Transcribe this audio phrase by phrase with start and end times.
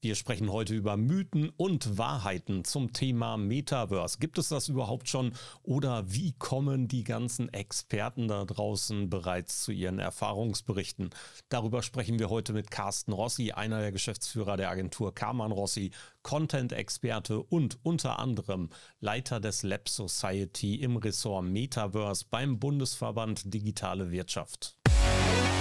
[0.00, 4.18] Wir sprechen heute über Mythen und Wahrheiten zum Thema Metaverse.
[4.20, 5.32] Gibt es das überhaupt schon
[5.64, 11.10] oder wie kommen die ganzen Experten da draußen bereits zu ihren Erfahrungsberichten?
[11.48, 15.90] Darüber sprechen wir heute mit Carsten Rossi, einer der Geschäftsführer der Agentur Karmann Rossi,
[16.22, 18.70] Content-Experte und unter anderem
[19.00, 24.76] Leiter des Lab Society im Ressort Metaverse beim Bundesverband Digitale Wirtschaft.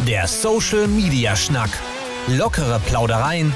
[0.08, 1.72] Der Social Media Schnack.
[2.28, 3.56] Lockere Plaudereien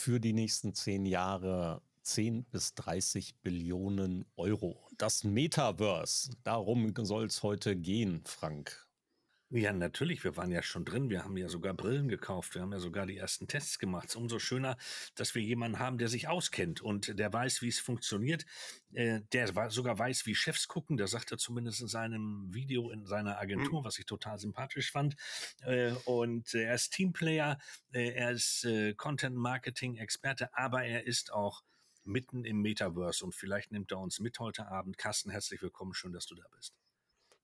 [0.00, 4.88] für die nächsten zehn Jahre 10 bis 30 Billionen Euro.
[4.96, 8.89] Das Metaverse, darum soll es heute gehen, Frank.
[9.52, 10.22] Ja, natürlich.
[10.22, 11.10] Wir waren ja schon drin.
[11.10, 12.54] Wir haben ja sogar Brillen gekauft.
[12.54, 14.14] Wir haben ja sogar die ersten Tests gemacht.
[14.14, 14.76] Umso schöner,
[15.16, 18.46] dass wir jemanden haben, der sich auskennt und der weiß, wie es funktioniert.
[18.92, 20.96] Äh, der sogar weiß, wie Chefs gucken.
[20.96, 23.84] Der sagt er zumindest in seinem Video in seiner Agentur, mhm.
[23.84, 25.16] was ich total sympathisch fand.
[25.62, 27.58] Äh, und er ist Teamplayer.
[27.90, 28.64] Äh, er ist
[28.98, 31.64] Content Marketing Experte, aber er ist auch
[32.04, 34.96] mitten im Metaverse und vielleicht nimmt er uns mit heute Abend.
[34.96, 35.92] Carsten, herzlich willkommen.
[35.92, 36.72] Schön, dass du da bist.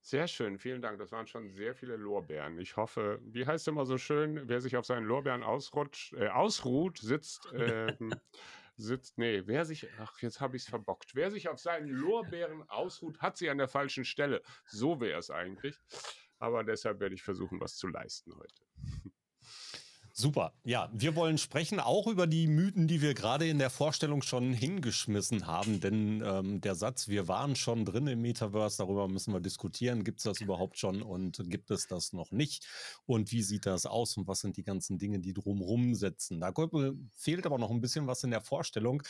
[0.07, 1.01] Sehr schön, vielen Dank.
[1.01, 2.61] Das waren schon sehr viele Lorbeeren.
[2.61, 6.99] Ich hoffe, wie heißt immer so schön, wer sich auf seinen Lorbeeren ausrutscht, äh, ausruht,
[6.99, 8.15] sitzt, ähm,
[8.77, 11.17] sitzt, nee, wer sich, ach, jetzt habe ich es verbockt.
[11.17, 14.43] Wer sich auf seinen Lorbeeren ausruht, hat sie an der falschen Stelle.
[14.65, 15.77] So wäre es eigentlich.
[16.39, 18.63] Aber deshalb werde ich versuchen, was zu leisten heute.
[20.19, 20.55] Super.
[20.65, 24.55] Ja, wir wollen sprechen auch über die Mythen, die wir gerade in der Vorstellung schon
[24.55, 25.79] hingeschmissen haben.
[25.81, 30.05] Denn ähm, der Satz, wir waren schon drin im Metaverse, darüber müssen wir diskutieren.
[30.05, 32.67] Gibt es das überhaupt schon und gibt es das noch nicht?
[33.05, 36.41] Und wie sieht das aus und was sind die ganzen Dinge, die drumherum setzen?
[36.41, 36.51] Da
[37.15, 39.03] fehlt aber noch ein bisschen was in der Vorstellung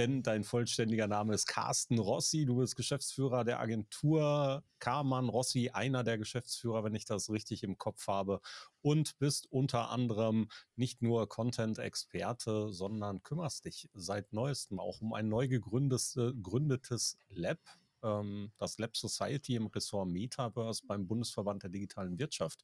[0.00, 2.46] denn dein vollständiger Name ist Carsten Rossi.
[2.46, 7.76] Du bist Geschäftsführer der Agentur Karmann Rossi, einer der Geschäftsführer, wenn ich das richtig im
[7.76, 8.40] Kopf habe,
[8.80, 15.28] und bist unter anderem nicht nur Content-Experte, sondern kümmerst dich seit neuestem auch um ein
[15.28, 17.58] neu gegründetes Lab,
[18.02, 22.62] ähm, das Lab Society im Ressort Metaverse beim Bundesverband der digitalen Wirtschaft.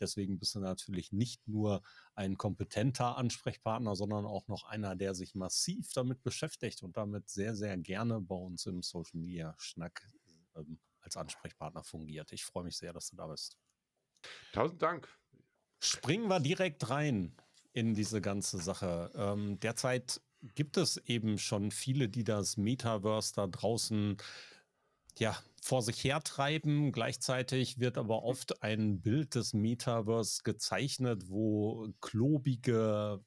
[0.00, 1.82] Deswegen bist du natürlich nicht nur
[2.14, 7.54] ein kompetenter Ansprechpartner, sondern auch noch einer, der sich massiv damit beschäftigt und damit sehr,
[7.54, 10.02] sehr gerne bei uns im Social Media Schnack
[10.56, 12.32] ähm, als Ansprechpartner fungiert.
[12.32, 13.58] Ich freue mich sehr, dass du da bist.
[14.52, 15.08] Tausend Dank.
[15.80, 17.34] Springen wir direkt rein
[17.72, 19.10] in diese ganze Sache.
[19.14, 20.20] Ähm, derzeit
[20.54, 24.16] gibt es eben schon viele, die das Metaverse da draußen
[25.18, 26.92] ja, vor sich hertreiben.
[26.92, 33.22] Gleichzeitig wird aber oft ein Bild des Metaverse gezeichnet, wo klobige,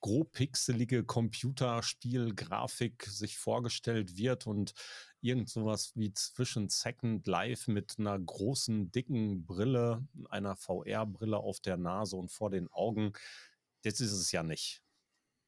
[0.00, 4.74] grobpixelige Computerspielgrafik sich vorgestellt wird und
[5.20, 11.78] irgend sowas wie zwischen Second Life mit einer großen, dicken Brille, einer VR-Brille auf der
[11.78, 13.12] Nase und vor den Augen.
[13.82, 14.82] Das ist es ja nicht.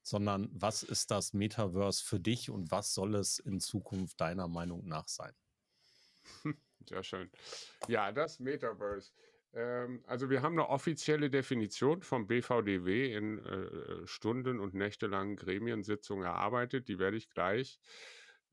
[0.03, 4.87] Sondern was ist das Metaverse für dich und was soll es in Zukunft deiner Meinung
[4.87, 5.35] nach sein?
[6.89, 7.31] Sehr schön.
[7.89, 9.13] Ja, das Metaverse.
[9.53, 16.25] Ähm, also wir haben eine offizielle Definition vom BVDW in äh, Stunden- und nächtelangen Gremiensitzungen
[16.25, 16.89] erarbeitet.
[16.89, 17.81] Die werde ich gleich,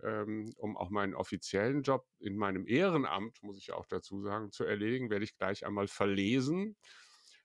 [0.02, 4.64] ähm, um auch meinen offiziellen Job in meinem Ehrenamt, muss ich auch dazu sagen, zu
[4.64, 6.78] erledigen, werde ich gleich einmal verlesen.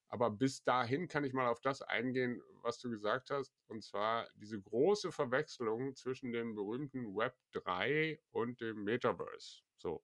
[0.08, 4.28] Aber bis dahin kann ich mal auf das eingehen, was du gesagt hast, und zwar
[4.36, 9.67] diese große Verwechslung zwischen dem berühmten Web 3 und dem Metaverse.
[9.78, 10.02] So.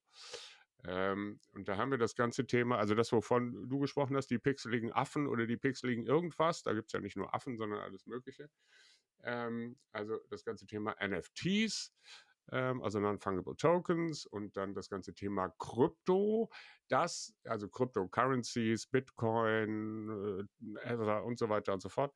[0.87, 4.39] Ähm, und da haben wir das ganze Thema, also das, wovon du gesprochen hast, die
[4.39, 8.07] pixeligen Affen oder die pixeligen irgendwas, da gibt es ja nicht nur Affen, sondern alles
[8.07, 8.51] Mögliche.
[9.23, 11.94] Ähm, also das ganze Thema NFTs,
[12.53, 16.50] ähm, also Non-Fungible Tokens und dann das ganze Thema Krypto,
[16.88, 20.47] das, also Cryptocurrencies, Bitcoin,
[20.85, 22.15] äh, und so weiter und so fort,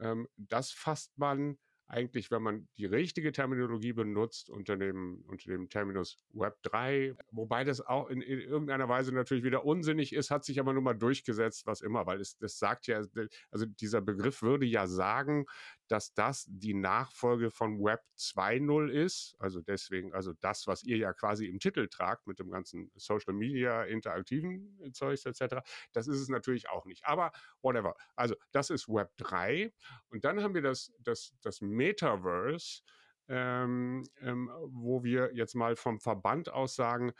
[0.00, 1.58] ähm, das fasst man
[1.92, 7.64] eigentlich, wenn man die richtige Terminologie benutzt, unter dem, unter dem Terminus Web 3, wobei
[7.64, 10.94] das auch in, in irgendeiner Weise natürlich wieder unsinnig ist, hat sich aber nun mal
[10.94, 13.02] durchgesetzt, was immer, weil es das sagt ja,
[13.50, 15.44] also dieser Begriff würde ja sagen,
[15.92, 19.36] dass das die Nachfolge von Web 2.0 ist.
[19.38, 23.34] Also deswegen, also das, was ihr ja quasi im Titel tragt mit dem ganzen Social
[23.34, 25.56] Media, interaktiven Zeugs etc.
[25.92, 27.04] Das ist es natürlich auch nicht.
[27.04, 27.30] Aber
[27.60, 27.94] whatever.
[28.16, 29.72] Also das ist Web 3.
[30.08, 32.82] Und dann haben wir das, das, das Metaverse.
[33.28, 37.12] ähm, ähm, wo wir jetzt mal vom Verband aus sagen,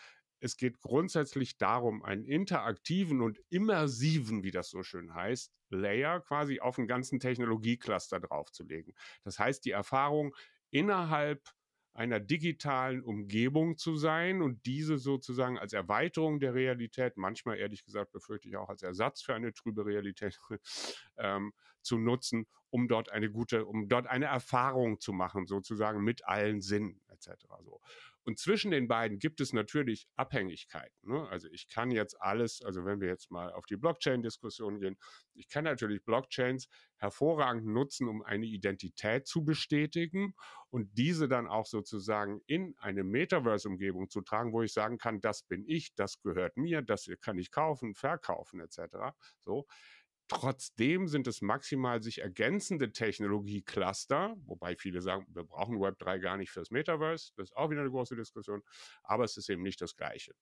[0.43, 6.59] es geht grundsätzlich darum, einen interaktiven und immersiven, wie das so schön heißt, Layer quasi
[6.59, 8.93] auf einen ganzen Technologiecluster draufzulegen.
[9.23, 10.35] Das heißt, die Erfahrung
[10.71, 11.49] innerhalb
[11.95, 18.11] einer digitalen Umgebung zu sein und diese sozusagen als Erweiterung der Realität, manchmal ehrlich gesagt
[18.11, 20.39] befürchte ich auch als Ersatz für eine trübe Realität
[21.19, 21.53] ähm,
[21.83, 26.63] zu nutzen, um dort eine gute, um dort eine Erfahrung zu machen, sozusagen mit allen
[26.63, 27.45] Sinnen etc.
[27.63, 27.81] So.
[28.25, 30.97] Und zwischen den beiden gibt es natürlich Abhängigkeiten.
[31.03, 31.29] Ne?
[31.29, 34.97] Also ich kann jetzt alles, also wenn wir jetzt mal auf die Blockchain-Diskussion gehen,
[35.35, 40.35] ich kann natürlich Blockchains hervorragend nutzen, um eine Identität zu bestätigen
[40.71, 45.43] und diese dann auch sozusagen in eine Metaverse-Umgebung zu tragen, wo ich sagen kann, das
[45.43, 49.15] bin ich, das gehört mir, das kann ich kaufen, verkaufen etc.
[49.45, 49.67] So.
[50.35, 56.51] Trotzdem sind es maximal sich ergänzende Technologie-Cluster, wobei viele sagen, wir brauchen Web3 gar nicht
[56.51, 57.33] fürs Metaverse.
[57.37, 58.63] Das ist auch wieder eine große Diskussion,
[59.03, 60.35] aber es ist eben nicht das Gleiche.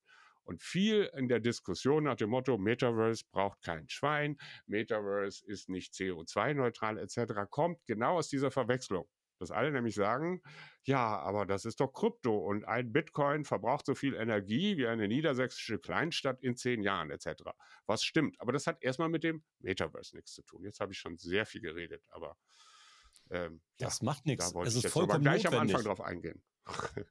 [0.44, 5.92] Und viel in der Diskussion nach dem Motto, Metaverse braucht kein Schwein, Metaverse ist nicht
[5.94, 9.06] CO2-neutral etc., kommt genau aus dieser Verwechslung.
[9.40, 10.42] Dass alle nämlich sagen,
[10.84, 15.08] ja, aber das ist doch Krypto und ein Bitcoin verbraucht so viel Energie wie eine
[15.08, 17.42] niedersächsische Kleinstadt in zehn Jahren etc.
[17.86, 20.62] Was stimmt, aber das hat erstmal mit dem Metaverse nichts zu tun.
[20.62, 22.36] Jetzt habe ich schon sehr viel geredet, aber
[23.30, 24.48] ähm, das ja, macht nichts.
[24.48, 25.54] Da wollte es ich jetzt aber gleich notwendig.
[25.54, 26.42] am Anfang drauf eingehen.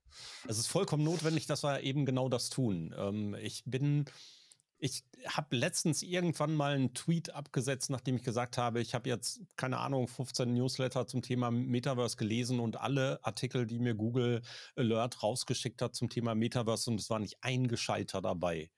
[0.48, 2.94] es ist vollkommen notwendig, dass wir eben genau das tun.
[2.96, 4.06] Ähm, ich bin
[4.80, 9.42] ich habe letztens irgendwann mal einen Tweet abgesetzt, nachdem ich gesagt habe, ich habe jetzt,
[9.58, 14.42] keine Ahnung, 15 Newsletter zum Thema Metaverse gelesen und alle Artikel, die mir Google
[14.76, 18.72] Alert rausgeschickt hat zum Thema Metaverse und es war nicht ein Gescheiter dabei.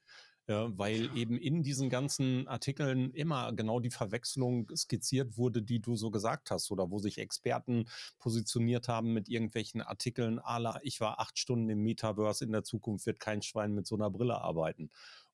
[0.48, 5.96] Ja, weil eben in diesen ganzen Artikeln immer genau die Verwechslung skizziert wurde, die du
[5.96, 7.86] so gesagt hast, oder wo sich Experten
[8.18, 13.06] positioniert haben mit irgendwelchen Artikeln, ala, ich war acht Stunden im Metaverse, in der Zukunft
[13.06, 14.90] wird kein Schwein mit so einer Brille arbeiten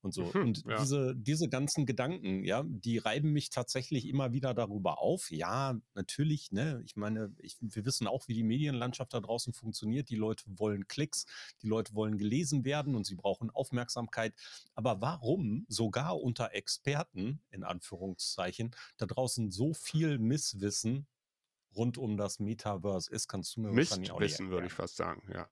[0.07, 0.31] und so.
[0.33, 0.80] Mhm, und ja.
[0.80, 5.30] diese, diese ganzen Gedanken, ja, die reiben mich tatsächlich immer wieder darüber auf.
[5.31, 10.09] Ja, natürlich, ne, ich meine, ich, wir wissen auch, wie die Medienlandschaft da draußen funktioniert.
[10.09, 11.25] Die Leute wollen Klicks,
[11.62, 14.33] die Leute wollen gelesen werden und sie brauchen Aufmerksamkeit.
[14.74, 21.07] Aber warum sogar unter Experten, in Anführungszeichen, da draußen so viel Misswissen
[21.75, 25.21] rund um das Metaverse ist, kannst du mir wahrscheinlich auch Mistwissen, würde ich fast sagen,
[25.33, 25.50] ja.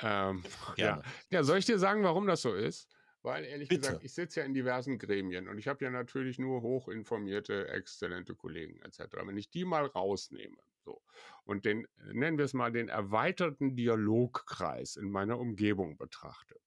[0.00, 0.42] Ähm,
[0.76, 1.02] ja.
[1.30, 1.44] ja.
[1.44, 2.88] soll ich dir sagen, warum das so ist?
[3.26, 3.72] Weil ehrlich Bitte.
[3.72, 8.36] gesagt, ich sitze ja in diversen Gremien und ich habe ja natürlich nur hochinformierte, exzellente
[8.36, 9.26] Kollegen etc.
[9.26, 11.02] Wenn ich die mal rausnehme so,
[11.42, 16.60] und den, nennen wir es mal, den erweiterten Dialogkreis in meiner Umgebung betrachte,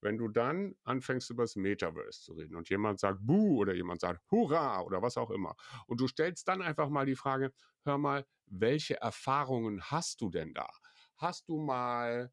[0.00, 4.00] wenn du dann anfängst über das Metaverse zu reden und jemand sagt Buh oder jemand
[4.00, 5.54] sagt Hurra oder was auch immer
[5.86, 7.52] und du stellst dann einfach mal die Frage,
[7.84, 10.68] hör mal, welche Erfahrungen hast du denn da?
[11.16, 12.32] Hast du mal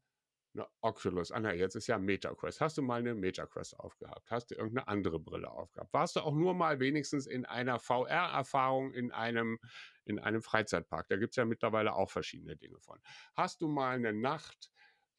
[0.58, 2.60] eine Oculus, ah, na, jetzt ist ja MetaQuest.
[2.60, 4.30] Hast du mal eine MetaQuest aufgehabt?
[4.30, 5.92] Hast du irgendeine andere Brille aufgehabt?
[5.92, 9.58] Warst du auch nur mal wenigstens in einer VR-Erfahrung in einem,
[10.04, 11.08] in einem Freizeitpark?
[11.08, 12.98] Da gibt es ja mittlerweile auch verschiedene Dinge von.
[13.34, 14.70] Hast du mal eine Nacht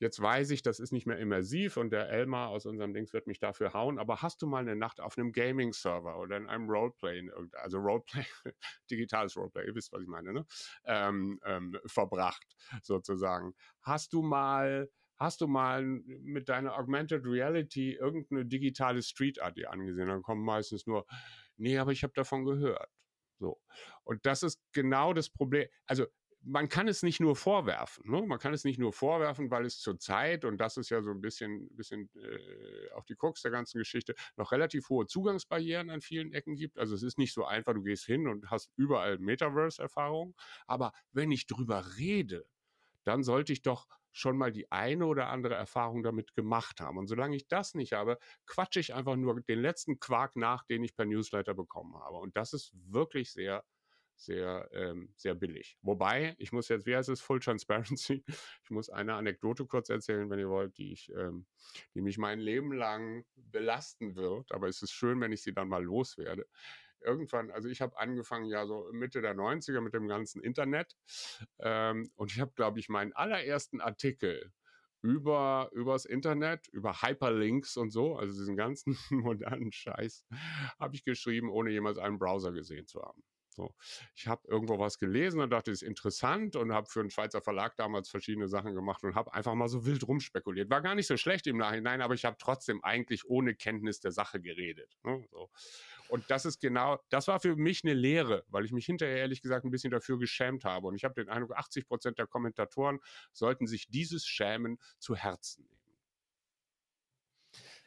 [0.01, 3.27] Jetzt weiß ich, das ist nicht mehr immersiv und der Elmar aus unserem Dings wird
[3.27, 6.69] mich dafür hauen, aber hast du mal eine Nacht auf einem Gaming-Server oder in einem
[6.69, 7.29] Roleplay,
[7.61, 8.23] also Roleplay,
[8.89, 10.45] digitales Roleplay, ihr wisst, was ich meine, ne?
[10.85, 13.53] Ähm, ähm, verbracht, sozusagen.
[13.81, 14.89] Hast du mal
[15.19, 20.07] hast du mal mit deiner Augmented Reality irgendeine digitale Street Art angesehen?
[20.07, 21.05] Dann kommen meistens nur,
[21.57, 22.89] nee, aber ich habe davon gehört.
[23.37, 23.61] So.
[24.03, 25.67] Und das ist genau das Problem.
[25.85, 26.05] Also
[26.41, 28.09] man kann es nicht nur vorwerfen.
[28.09, 28.21] Ne?
[28.21, 31.19] Man kann es nicht nur vorwerfen, weil es zurzeit, und das ist ja so ein
[31.19, 36.31] bisschen, bisschen äh, auch die Krux der ganzen Geschichte, noch relativ hohe Zugangsbarrieren an vielen
[36.31, 36.77] Ecken gibt.
[36.77, 40.33] Also es ist nicht so einfach, du gehst hin und hast überall Metaverse-Erfahrungen.
[40.65, 42.45] Aber wenn ich drüber rede,
[43.03, 46.97] dann sollte ich doch schon mal die eine oder andere Erfahrung damit gemacht haben.
[46.97, 50.83] Und solange ich das nicht habe, quatsche ich einfach nur den letzten Quark nach, den
[50.83, 52.17] ich per Newsletter bekommen habe.
[52.17, 53.63] Und das ist wirklich sehr,
[54.15, 55.77] sehr, ähm, sehr billig.
[55.81, 58.23] Wobei, ich muss jetzt, wie heißt es, Full Transparency?
[58.63, 61.47] Ich muss eine Anekdote kurz erzählen, wenn ihr wollt, die ich, ähm,
[61.95, 64.51] die mich mein Leben lang belasten wird.
[64.51, 66.45] Aber es ist schön, wenn ich sie dann mal loswerde
[67.01, 70.95] irgendwann, also ich habe angefangen ja so Mitte der 90er mit dem ganzen Internet
[71.59, 74.51] ähm, und ich habe, glaube ich, meinen allerersten Artikel
[75.01, 80.25] über übers Internet, über Hyperlinks und so, also diesen ganzen modernen Scheiß,
[80.79, 83.23] habe ich geschrieben, ohne jemals einen Browser gesehen zu haben.
[83.59, 83.75] So.
[84.15, 87.41] Ich habe irgendwo was gelesen und dachte, das ist interessant und habe für einen Schweizer
[87.41, 90.69] Verlag damals verschiedene Sachen gemacht und habe einfach mal so wild rumspekuliert.
[90.69, 94.11] War gar nicht so schlecht im Nachhinein, aber ich habe trotzdem eigentlich ohne Kenntnis der
[94.11, 94.97] Sache geredet.
[95.03, 95.25] Ne?
[95.31, 95.49] So.
[96.09, 99.41] Und das ist genau, das war für mich eine Lehre, weil ich mich hinterher ehrlich
[99.41, 100.87] gesagt ein bisschen dafür geschämt habe.
[100.87, 102.99] Und ich habe den Eindruck, 80 Prozent der Kommentatoren
[103.31, 105.79] sollten sich dieses Schämen zu Herzen nehmen.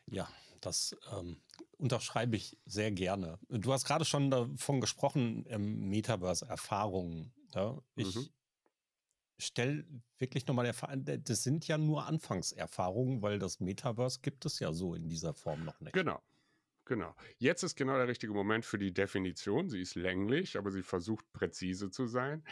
[0.06, 0.28] Ja,
[0.60, 1.42] das ähm,
[1.78, 3.40] unterschreibe ich sehr gerne.
[3.48, 7.32] Du hast gerade schon davon gesprochen, ähm, Metaverse-Erfahrungen.
[7.54, 7.82] Ja?
[7.96, 8.28] Ich mhm.
[9.38, 9.84] stelle
[10.18, 15.08] wirklich nochmal, das sind ja nur Anfangserfahrungen, weil das Metaverse gibt es ja so in
[15.08, 15.94] dieser Form noch nicht.
[15.94, 16.22] Genau.
[16.92, 17.14] Genau.
[17.38, 19.70] Jetzt ist genau der richtige Moment für die Definition.
[19.70, 22.44] Sie ist länglich, aber sie versucht präzise zu sein.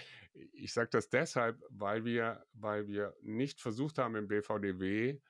[0.53, 5.21] Ich sage das deshalb, weil wir, weil wir nicht versucht haben im BVDW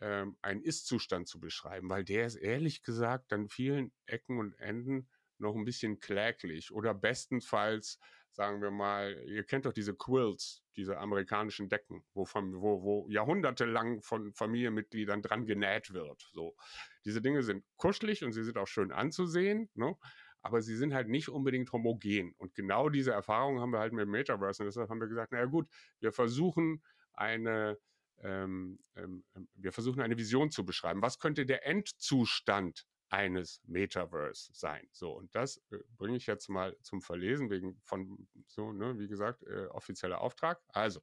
[0.00, 5.10] ähm, einen Ist-Zustand zu beschreiben, weil der ist ehrlich gesagt an vielen Ecken und Enden
[5.36, 7.98] noch ein bisschen kläglich oder bestenfalls,
[8.34, 13.08] sagen wir mal, ihr kennt doch diese Quilts, diese amerikanischen Decken, wo, von, wo, wo
[13.08, 16.28] jahrhundertelang von Familienmitgliedern dran genäht wird.
[16.32, 16.56] So.
[17.04, 19.96] Diese Dinge sind kuschelig und sie sind auch schön anzusehen, ne?
[20.42, 22.34] aber sie sind halt nicht unbedingt homogen.
[22.36, 25.46] Und genau diese Erfahrung haben wir halt mit Metaverse und deshalb haben wir gesagt, naja
[25.46, 25.68] gut,
[26.00, 27.78] wir versuchen eine
[28.22, 31.02] ähm, ähm, ähm, wir versuchen eine Vision zu beschreiben.
[31.02, 34.86] Was könnte der Endzustand eines Metaverse sein?
[34.92, 39.08] So, und das äh, bringe ich jetzt mal zum Verlesen, wegen von, so, ne, wie
[39.08, 40.60] gesagt, äh, offizieller Auftrag.
[40.68, 41.00] Also,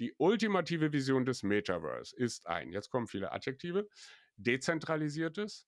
[0.00, 3.88] die ultimative Vision des Metaverse ist ein, jetzt kommen viele Adjektive,
[4.36, 5.66] dezentralisiertes,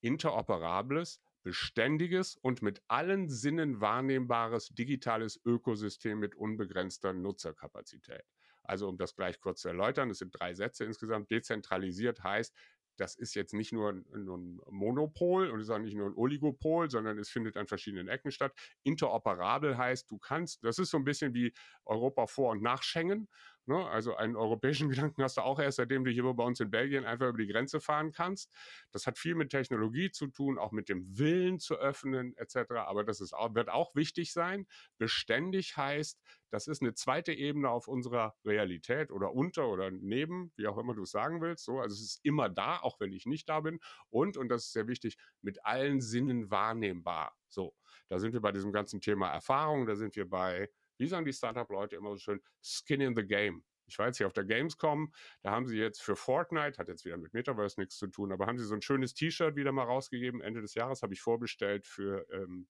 [0.00, 8.24] interoperables, beständiges und mit allen Sinnen wahrnehmbares digitales Ökosystem mit unbegrenzter Nutzerkapazität.
[8.64, 11.30] Also um das gleich kurz zu erläutern, es sind drei Sätze insgesamt.
[11.30, 12.54] Dezentralisiert heißt,
[13.00, 16.14] das ist jetzt nicht nur ein, ein Monopol und es ist auch nicht nur ein
[16.14, 18.52] Oligopol, sondern es findet an verschiedenen Ecken statt.
[18.82, 21.52] Interoperabel heißt, du kannst, das ist so ein bisschen wie
[21.84, 23.28] Europa vor und nach Schengen.
[23.68, 23.86] Ne?
[23.88, 27.04] Also einen europäischen Gedanken hast du auch erst, seitdem du hier bei uns in Belgien
[27.04, 28.50] einfach über die Grenze fahren kannst.
[28.92, 32.72] Das hat viel mit Technologie zu tun, auch mit dem Willen zu öffnen etc.
[32.86, 34.66] Aber das ist auch, wird auch wichtig sein.
[34.96, 36.20] Beständig heißt,
[36.50, 40.94] das ist eine zweite Ebene auf unserer Realität oder unter oder neben, wie auch immer
[40.94, 41.64] du es sagen willst.
[41.64, 43.80] So, also es ist immer da, auch wenn ich nicht da bin.
[44.08, 47.36] Und, und das ist sehr wichtig, mit allen Sinnen wahrnehmbar.
[47.48, 47.74] So,
[48.08, 51.32] da sind wir bei diesem ganzen Thema Erfahrung, da sind wir bei wie sagen die
[51.32, 53.64] Startup-Leute immer so schön, Skin in the Game.
[53.86, 55.12] Ich war jetzt hier auf der Gamescom,
[55.42, 58.46] da haben sie jetzt für Fortnite, hat jetzt wieder mit Metaverse nichts zu tun, aber
[58.46, 60.42] haben sie so ein schönes T-Shirt wieder mal rausgegeben.
[60.42, 62.68] Ende des Jahres habe ich vorbestellt für, ähm,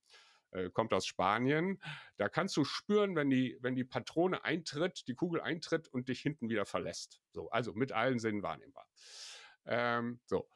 [0.52, 1.80] äh, kommt aus Spanien.
[2.16, 6.20] Da kannst du spüren, wenn die, wenn die Patrone eintritt, die Kugel eintritt und dich
[6.20, 7.20] hinten wieder verlässt.
[7.32, 8.88] So, also mit allen Sinnen wahrnehmbar.
[9.66, 10.49] Ähm, so.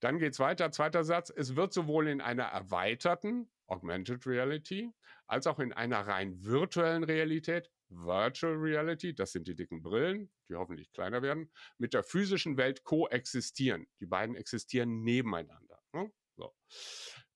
[0.00, 0.70] Dann geht es weiter.
[0.70, 1.32] Zweiter Satz.
[1.34, 4.90] Es wird sowohl in einer erweiterten Augmented Reality,
[5.26, 10.54] als auch in einer rein virtuellen Realität, Virtual Reality, das sind die dicken Brillen, die
[10.54, 13.86] hoffentlich kleiner werden, mit der physischen Welt koexistieren.
[14.00, 15.80] Die beiden existieren nebeneinander.
[15.92, 16.10] Ne?
[16.36, 16.52] So.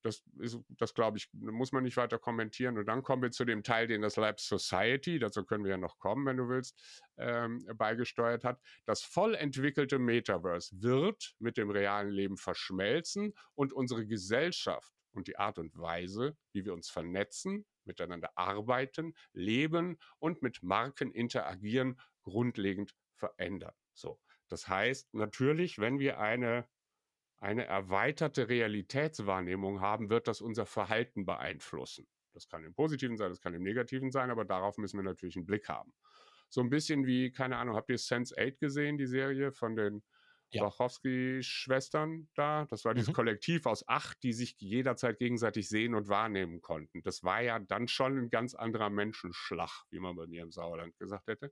[0.01, 2.77] Das ist, das glaube ich, muss man nicht weiter kommentieren.
[2.77, 5.77] Und dann kommen wir zu dem Teil, den das Lab Society, dazu können wir ja
[5.77, 6.79] noch kommen, wenn du willst,
[7.17, 8.61] ähm, beigesteuert hat.
[8.85, 15.37] Das voll entwickelte Metaverse wird mit dem realen Leben verschmelzen und unsere Gesellschaft und die
[15.37, 22.95] Art und Weise, wie wir uns vernetzen, miteinander arbeiten, leben und mit Marken interagieren, grundlegend
[23.15, 23.73] verändern.
[23.93, 24.19] So.
[24.47, 26.67] Das heißt natürlich, wenn wir eine,
[27.37, 32.07] eine erweiterte Realitätswahrnehmung haben, wird das unser Verhalten beeinflussen.
[32.33, 35.35] Das kann im Positiven sein, das kann im Negativen sein, aber darauf müssen wir natürlich
[35.35, 35.93] einen Blick haben.
[36.49, 40.03] So ein bisschen wie, keine Ahnung, habt ihr Sense 8 gesehen, die Serie von den
[40.51, 40.63] ja.
[40.63, 42.65] Wachowski-Schwestern da.
[42.69, 43.13] Das war dieses mhm.
[43.13, 47.01] Kollektiv aus acht, die sich jederzeit gegenseitig sehen und wahrnehmen konnten.
[47.03, 50.97] Das war ja dann schon ein ganz anderer Menschenschlag, wie man bei mir im Sauerland
[50.97, 51.51] gesagt hätte.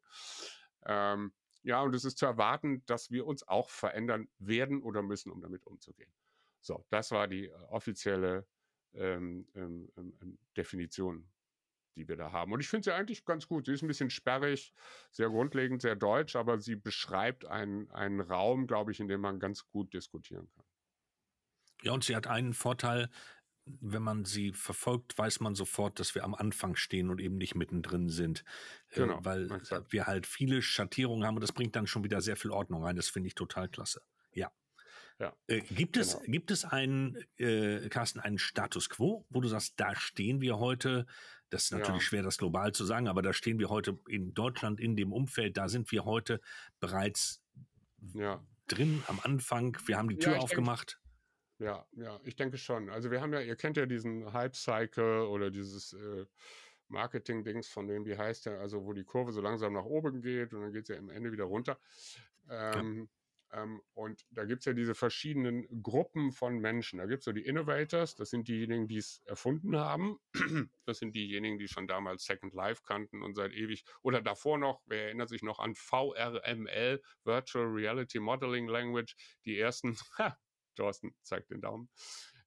[0.86, 5.32] Ähm, ja, und es ist zu erwarten, dass wir uns auch verändern werden oder müssen,
[5.32, 6.12] um damit umzugehen.
[6.62, 8.48] So, das war die äh, offizielle
[8.94, 11.30] ähm, ähm, ähm, ähm Definition
[11.98, 12.54] die wir da haben.
[12.54, 13.66] Und ich finde sie eigentlich ganz gut.
[13.66, 14.74] Sie ist ein bisschen sperrig,
[15.12, 19.40] sehr grundlegend, sehr deutsch, aber sie beschreibt einen, einen Raum, glaube ich, in dem man
[19.40, 20.66] ganz gut diskutieren kann.
[21.84, 23.10] Ja, und sie hat einen Vorteil,
[23.66, 27.56] wenn man sie verfolgt, weiß man sofort, dass wir am Anfang stehen und eben nicht
[27.56, 28.44] mittendrin sind.
[28.90, 29.92] Äh, genau, äh, weil exakt.
[29.92, 32.96] wir halt viele Schattierungen haben und das bringt dann schon wieder sehr viel Ordnung rein.
[32.96, 34.02] Das finde ich total klasse.
[34.32, 34.52] Ja.
[35.20, 36.06] Ja, äh, gibt, genau.
[36.06, 40.60] es, gibt es einen, äh, Carsten, einen Status quo, wo du sagst, da stehen wir
[40.60, 41.08] heute,
[41.50, 42.08] das ist natürlich ja.
[42.08, 45.58] schwer, das global zu sagen, aber da stehen wir heute in Deutschland in dem Umfeld,
[45.58, 46.42] da sind wir heute
[46.80, 47.42] bereits
[48.14, 48.44] ja.
[48.68, 51.00] drin am Anfang, wir haben die Tür ja, aufgemacht.
[51.60, 52.90] Denke, ja, ja, ich denke schon.
[52.90, 56.26] Also wir haben ja, ihr kennt ja diesen Hype-Cycle oder dieses äh,
[56.90, 60.54] Marketing-Dings von dem, wie heißt der, also wo die Kurve so langsam nach oben geht
[60.54, 61.80] und dann geht sie ja am Ende wieder runter.
[62.50, 63.10] Ähm,
[63.54, 67.00] Ähm, und da gibt es ja diese verschiedenen Gruppen von Menschen.
[67.00, 70.18] Da gibt es so die Innovators, das sind diejenigen, die es erfunden haben.
[70.86, 74.82] Das sind diejenigen, die schon damals Second Life kannten und seit ewig oder davor noch,
[74.86, 80.38] wer erinnert sich noch an VRML, Virtual Reality Modeling Language, die ersten, ha,
[80.76, 81.90] Thorsten zeigt den Daumen,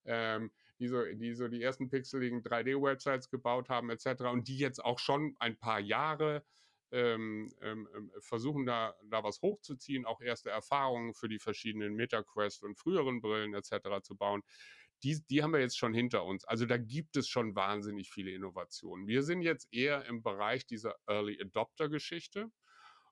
[0.06, 4.22] ähm, die, so, die so die ersten pixeligen 3D-Websites gebaut haben, etc.
[4.32, 6.44] Und die jetzt auch schon ein paar Jahre
[6.92, 12.62] ähm, ähm, ähm, versuchen da, da was hochzuziehen, auch erste Erfahrungen für die verschiedenen MetaQuest
[12.64, 14.02] und früheren Brillen etc.
[14.02, 14.42] zu bauen.
[15.02, 16.44] Die, die haben wir jetzt schon hinter uns.
[16.44, 19.06] Also da gibt es schon wahnsinnig viele Innovationen.
[19.06, 22.50] Wir sind jetzt eher im Bereich dieser Early Adopter Geschichte,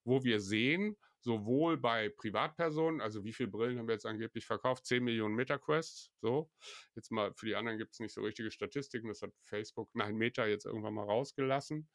[0.04, 4.86] wo wir sehen, sowohl bei Privatpersonen, also wie viele Brillen haben wir jetzt angeblich verkauft?
[4.86, 6.50] 10 Millionen MetaQuests, so.
[6.94, 10.16] Jetzt mal, für die anderen gibt es nicht so richtige Statistiken, das hat Facebook, nein,
[10.16, 11.88] Meta jetzt irgendwann mal rausgelassen.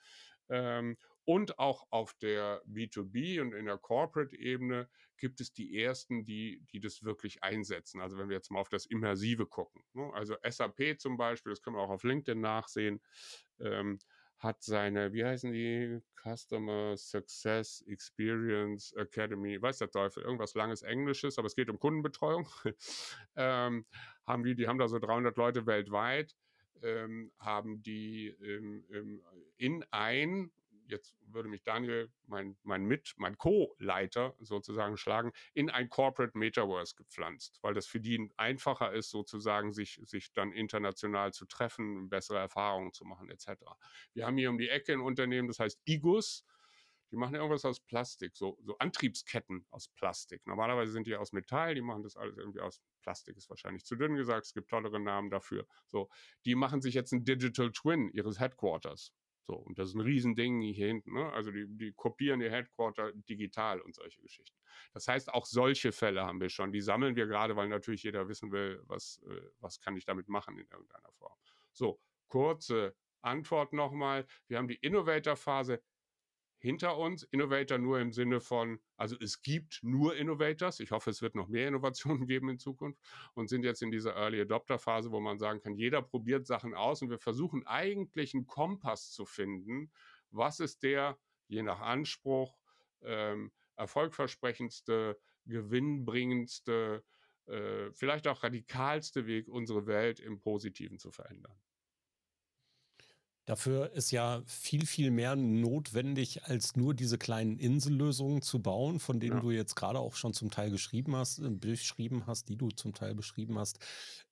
[0.50, 6.66] Ähm, und auch auf der B2B und in der Corporate-Ebene gibt es die ersten, die,
[6.72, 8.02] die das wirklich einsetzen.
[8.02, 9.84] Also wenn wir jetzt mal auf das Immersive gucken.
[9.94, 10.12] Ne?
[10.14, 13.02] Also SAP zum Beispiel, das können wir auch auf LinkedIn nachsehen,
[13.60, 14.00] ähm,
[14.38, 16.02] hat seine, wie heißen die?
[16.22, 22.48] Customer Success Experience Academy, weiß der Teufel, irgendwas langes Englisches, aber es geht um Kundenbetreuung.
[23.36, 23.86] ähm,
[24.26, 26.36] haben die, die haben da so 300 Leute weltweit,
[26.82, 29.22] ähm, haben die ähm,
[29.58, 30.52] in ein
[30.88, 36.96] jetzt würde mich Daniel, mein, mein Mit, mein Co-Leiter sozusagen schlagen, in ein Corporate Metaverse
[36.96, 42.40] gepflanzt, weil das für die einfacher ist, sozusagen sich, sich dann international zu treffen, bessere
[42.40, 43.64] Erfahrungen zu machen, etc.
[44.14, 46.46] Wir haben hier um die Ecke ein Unternehmen, das heißt IGUS.
[47.14, 50.42] Die machen irgendwas aus Plastik, so, so Antriebsketten aus Plastik.
[50.48, 53.96] Normalerweise sind die aus Metall, die machen das alles irgendwie aus Plastik, ist wahrscheinlich zu
[53.96, 55.68] dünn gesagt, es gibt tollere Namen dafür.
[55.86, 56.10] So,
[56.44, 59.14] die machen sich jetzt ein Digital Twin ihres Headquarters.
[59.46, 61.14] So, und das ist ein Riesending hier hinten.
[61.14, 61.32] Ne?
[61.34, 64.58] Also die, die kopieren ihr Headquarter digital und solche Geschichten.
[64.94, 66.72] Das heißt, auch solche Fälle haben wir schon.
[66.72, 70.30] Die sammeln wir gerade, weil natürlich jeder wissen will, was, äh, was kann ich damit
[70.30, 71.38] machen in irgendeiner Form.
[71.74, 74.26] So, kurze Antwort nochmal.
[74.48, 75.80] Wir haben die Innovator-Phase
[76.64, 77.24] hinter uns.
[77.24, 80.80] Innovator nur im Sinne von, also es gibt nur Innovators.
[80.80, 83.00] Ich hoffe, es wird noch mehr Innovationen geben in Zukunft
[83.34, 86.74] und sind jetzt in dieser Early Adopter Phase, wo man sagen kann, jeder probiert Sachen
[86.74, 89.92] aus und wir versuchen eigentlich einen Kompass zu finden.
[90.32, 92.58] Was ist der, je nach Anspruch,
[93.02, 97.04] ähm, erfolgversprechendste, gewinnbringendste,
[97.48, 101.60] äh, vielleicht auch radikalste Weg, unsere Welt im Positiven zu verändern?
[103.46, 109.20] Dafür ist ja viel, viel mehr notwendig, als nur diese kleinen Insellösungen zu bauen, von
[109.20, 109.42] denen ja.
[109.42, 112.94] du jetzt gerade auch schon zum Teil geschrieben hast, äh, beschrieben hast, die du zum
[112.94, 113.80] Teil beschrieben hast.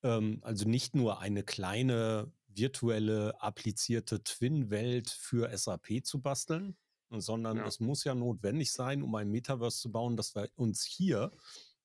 [0.01, 6.77] Ähm, also nicht nur eine kleine virtuelle applizierte Twin-Welt für SAP zu basteln,
[7.09, 7.65] sondern ja.
[7.65, 11.31] es muss ja notwendig sein, um ein Metaverse zu bauen, dass wir uns hier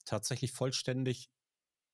[0.05, 1.29] tatsächlich vollständig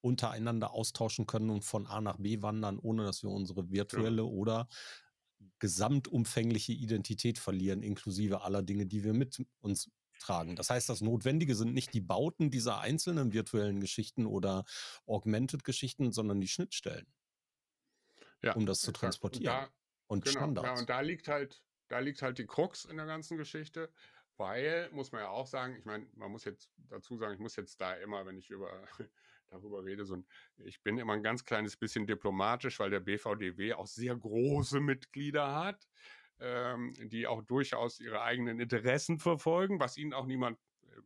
[0.03, 4.29] untereinander austauschen können und von A nach B wandern, ohne dass wir unsere virtuelle ja.
[4.29, 4.69] oder
[5.59, 10.57] gesamtumfängliche Identität verlieren, inklusive aller Dinge, die wir mit uns tragen.
[10.57, 14.65] Das heißt, das Notwendige sind nicht die Bauten dieser einzelnen virtuellen Geschichten oder
[15.07, 17.07] Augmented-Geschichten, sondern die Schnittstellen,
[18.43, 19.55] ja, um das zu transportieren.
[19.55, 19.73] Und, da,
[20.07, 20.67] und genau, Standards.
[20.67, 23.93] Ja, und da liegt halt, da liegt halt die Krux in der ganzen Geschichte,
[24.37, 27.57] weil, muss man ja auch sagen, ich meine, man muss jetzt dazu sagen, ich muss
[27.57, 28.87] jetzt da immer, wenn ich über
[29.53, 30.05] darüber rede.
[30.05, 30.23] So
[30.59, 35.55] ich bin immer ein ganz kleines bisschen diplomatisch, weil der BVDW auch sehr große Mitglieder
[35.55, 35.89] hat,
[36.41, 41.05] ähm, die auch durchaus ihre eigenen Interessen verfolgen, was ihnen auch niemand ähm,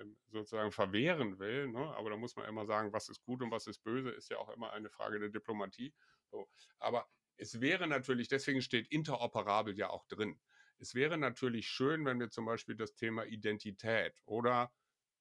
[0.00, 1.68] ähm, sozusagen verwehren will.
[1.68, 1.94] Ne?
[1.96, 4.38] Aber da muss man immer sagen, was ist gut und was ist böse, ist ja
[4.38, 5.94] auch immer eine Frage der Diplomatie.
[6.30, 6.48] So.
[6.78, 10.38] Aber es wäre natürlich, deswegen steht interoperabel ja auch drin.
[10.78, 14.72] Es wäre natürlich schön, wenn wir zum Beispiel das Thema Identität oder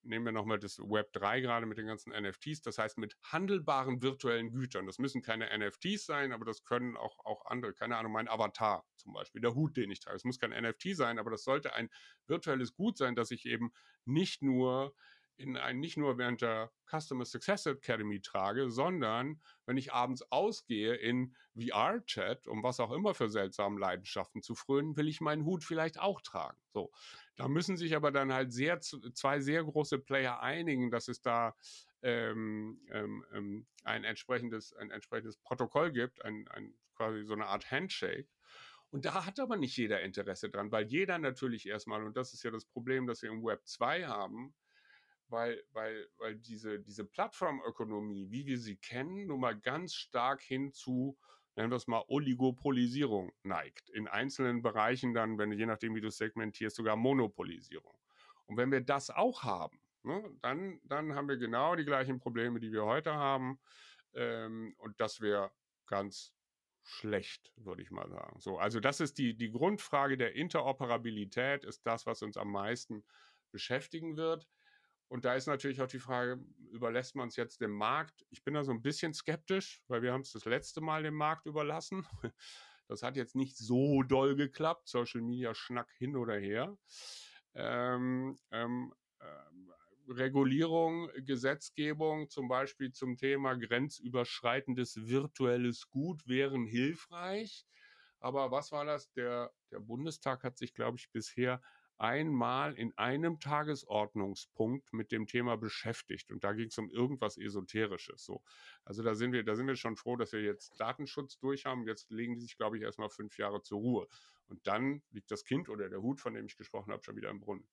[0.04, 4.02] nehmen wir nochmal das Web 3 gerade mit den ganzen NFTs, das heißt mit handelbaren
[4.02, 4.86] virtuellen Gütern.
[4.86, 8.86] Das müssen keine NFTs sein, aber das können auch, auch andere, keine Ahnung, mein Avatar
[8.98, 10.16] zum Beispiel, der Hut, den ich trage.
[10.16, 11.90] Es muss kein NFT sein, aber das sollte ein
[12.28, 13.72] virtuelles Gut sein, das ich eben
[14.06, 14.96] nicht nur
[15.38, 20.94] in ein, nicht nur während der Customer Success Academy trage, sondern wenn ich abends ausgehe
[20.96, 25.64] in VR-Chat, um was auch immer für seltsame Leidenschaften zu frönen, will ich meinen Hut
[25.64, 26.58] vielleicht auch tragen.
[26.72, 26.92] So.
[27.36, 31.56] Da müssen sich aber dann halt sehr, zwei sehr große Player einigen, dass es da
[32.04, 37.72] ähm, ähm, ähm, ein, entsprechendes, ein entsprechendes Protokoll gibt, ein, ein, quasi so eine Art
[37.72, 38.28] Handshake.
[38.92, 42.44] Und da hat aber nicht jeder Interesse dran, weil jeder natürlich erstmal, und das ist
[42.44, 44.54] ja das Problem, das wir im Web 2 haben,
[45.34, 50.72] weil, weil, weil diese, diese Plattformökonomie, wie wir sie kennen, nun mal ganz stark hin
[50.72, 51.18] zu,
[51.56, 53.90] nennen wir es mal, Oligopolisierung neigt.
[53.90, 57.98] In einzelnen Bereichen dann, wenn je nachdem, wie du segmentierst, sogar Monopolisierung.
[58.46, 62.60] Und wenn wir das auch haben, ne, dann, dann haben wir genau die gleichen Probleme,
[62.60, 63.60] die wir heute haben.
[64.14, 65.52] Ähm, und das wäre
[65.88, 66.32] ganz
[66.84, 68.40] schlecht, würde ich mal sagen.
[68.40, 73.04] So, also das ist die, die Grundfrage der Interoperabilität, ist das, was uns am meisten
[73.52, 74.48] beschäftigen wird.
[75.14, 78.26] Und da ist natürlich auch die Frage, überlässt man es jetzt dem Markt?
[78.32, 81.14] Ich bin da so ein bisschen skeptisch, weil wir haben es das letzte Mal dem
[81.14, 82.06] Markt überlassen.
[82.90, 86.78] Das hat jetzt nicht so doll geklappt, Social Media Schnack hin oder her.
[87.54, 89.74] Ähm, ähm, ähm,
[90.10, 97.66] Regulierung, Gesetzgebung, zum Beispiel zum Thema grenzüberschreitendes virtuelles Gut, wären hilfreich.
[98.20, 99.12] Aber was war das?
[99.14, 101.62] Der, der Bundestag hat sich, glaube ich, bisher
[101.98, 106.32] einmal in einem Tagesordnungspunkt mit dem Thema beschäftigt.
[106.32, 108.24] Und da ging es um irgendwas Esoterisches.
[108.24, 108.44] So.
[108.84, 111.88] Also da sind wir, da sind wir schon froh, dass wir jetzt Datenschutz durch haben.
[111.88, 114.08] Jetzt legen die sich, glaube ich, erstmal fünf Jahre zur Ruhe.
[114.48, 117.30] Und dann liegt das Kind oder der Hut, von dem ich gesprochen habe, schon wieder
[117.30, 117.68] im Brunnen.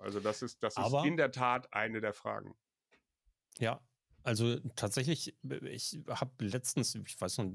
[0.00, 2.56] Also das ist, das ist in der Tat eine der Fragen.
[3.58, 3.80] Ja,
[4.26, 7.52] also tatsächlich, ich habe letztens, ich weiß noch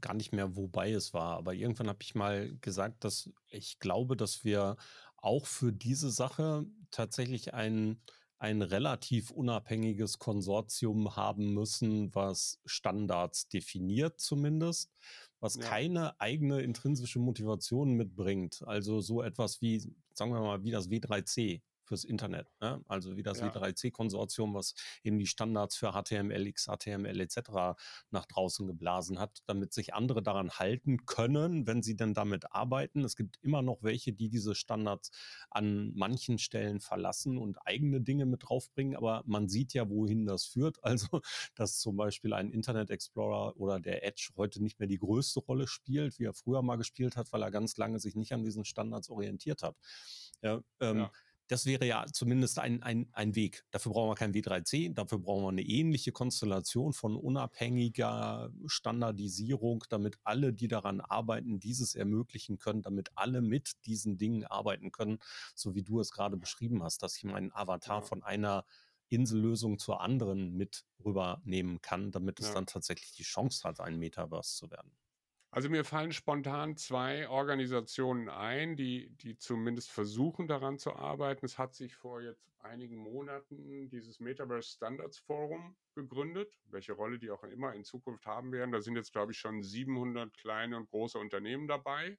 [0.00, 4.16] gar nicht mehr, wobei es war, aber irgendwann habe ich mal gesagt, dass ich glaube,
[4.16, 4.76] dass wir
[5.24, 8.00] auch für diese Sache tatsächlich ein,
[8.38, 14.92] ein relativ unabhängiges Konsortium haben müssen, was Standards definiert zumindest,
[15.40, 15.62] was ja.
[15.62, 18.62] keine eigene intrinsische Motivation mitbringt.
[18.66, 19.80] Also so etwas wie,
[20.12, 22.48] sagen wir mal, wie das W3C fürs Internet.
[22.60, 22.82] Ne?
[22.88, 23.48] Also wie das ja.
[23.48, 27.76] W3C-Konsortium, was eben die Standards für HTML, XHTML etc.
[28.10, 33.04] nach draußen geblasen hat, damit sich andere daran halten können, wenn sie denn damit arbeiten.
[33.04, 35.10] Es gibt immer noch welche, die diese Standards
[35.50, 40.44] an manchen Stellen verlassen und eigene Dinge mit draufbringen, aber man sieht ja, wohin das
[40.44, 40.78] führt.
[40.94, 41.22] Also,
[41.54, 45.66] dass zum Beispiel ein Internet Explorer oder der Edge heute nicht mehr die größte Rolle
[45.66, 48.64] spielt, wie er früher mal gespielt hat, weil er ganz lange sich nicht an diesen
[48.64, 49.76] Standards orientiert hat.
[50.42, 51.10] Ja, ähm, ja
[51.48, 53.64] das wäre ja zumindest ein, ein, ein Weg.
[53.70, 60.18] Dafür brauchen wir kein W3C, dafür brauchen wir eine ähnliche Konstellation von unabhängiger Standardisierung, damit
[60.24, 65.18] alle, die daran arbeiten, dieses ermöglichen können, damit alle mit diesen Dingen arbeiten können,
[65.54, 68.06] so wie du es gerade beschrieben hast, dass ich meinen Avatar ja.
[68.06, 68.64] von einer
[69.08, 72.54] Insellösung zur anderen mit rübernehmen kann, damit es ja.
[72.54, 74.90] dann tatsächlich die Chance hat, ein Metaverse zu werden.
[75.54, 81.46] Also mir fallen spontan zwei Organisationen ein, die, die zumindest versuchen daran zu arbeiten.
[81.46, 87.30] Es hat sich vor jetzt einigen Monaten dieses Metaverse Standards Forum gegründet, welche Rolle die
[87.30, 88.72] auch immer in Zukunft haben werden.
[88.72, 92.18] Da sind jetzt, glaube ich, schon 700 kleine und große Unternehmen dabei.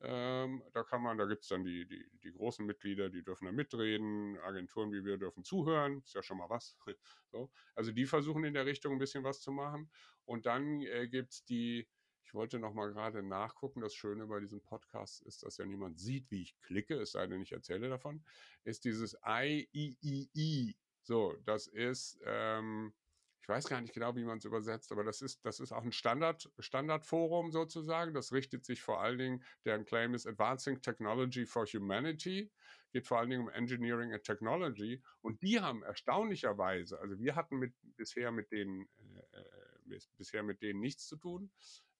[0.00, 3.44] Ähm, da kann man, da gibt es dann die, die, die großen Mitglieder, die dürfen
[3.44, 6.76] da mitreden, Agenturen wie wir dürfen zuhören, ist ja schon mal was.
[7.30, 7.52] so.
[7.76, 9.88] Also die versuchen in der Richtung ein bisschen was zu machen.
[10.24, 11.88] Und dann äh, gibt es die
[12.28, 13.80] ich wollte noch mal gerade nachgucken.
[13.80, 17.26] Das Schöne bei diesem Podcast ist, dass ja niemand sieht, wie ich klicke, es sei
[17.26, 18.22] denn, ich erzähle davon.
[18.64, 20.74] Ist dieses IEEE.
[21.00, 22.92] So, das ist, ähm,
[23.40, 25.82] ich weiß gar nicht genau, wie man es übersetzt, aber das ist, das ist auch
[25.82, 28.12] ein Standard, Standardforum sozusagen.
[28.12, 32.52] Das richtet sich vor allen Dingen, deren Claim ist Advancing Technology for Humanity,
[32.92, 35.02] geht vor allen Dingen um Engineering and Technology.
[35.22, 38.86] Und die haben erstaunlicherweise, also wir hatten mit, bisher mit denen,
[39.32, 41.50] äh, äh bisher mit denen nichts zu tun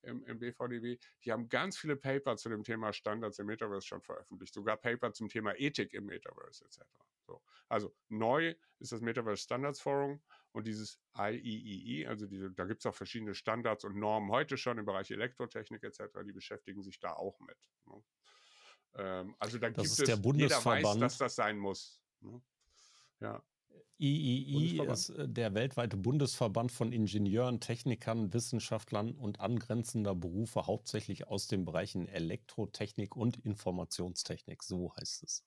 [0.09, 4.03] im, im BVDW, die haben ganz viele Paper zu dem Thema Standards im Metaverse schon
[4.03, 6.81] veröffentlicht, sogar Paper zum Thema Ethik im Metaverse etc.
[7.27, 7.43] So.
[7.69, 10.21] Also neu ist das Metaverse Standards Forum
[10.53, 14.57] und dieses IEEE, e, also diese, da gibt es auch verschiedene Standards und Normen heute
[14.57, 17.59] schon im Bereich Elektrotechnik etc., die beschäftigen sich da auch mit.
[17.87, 18.03] Ne?
[18.95, 20.79] Ähm, also da das gibt ist es, der Bundesverband.
[20.79, 22.01] jeder weiß, dass das sein muss.
[22.21, 22.41] Ne?
[23.21, 23.43] Ja.
[24.01, 31.49] III ist äh, der weltweite Bundesverband von Ingenieuren, Technikern, Wissenschaftlern und angrenzender Berufe, hauptsächlich aus
[31.49, 34.63] den Bereichen Elektrotechnik und Informationstechnik.
[34.63, 35.45] So heißt es.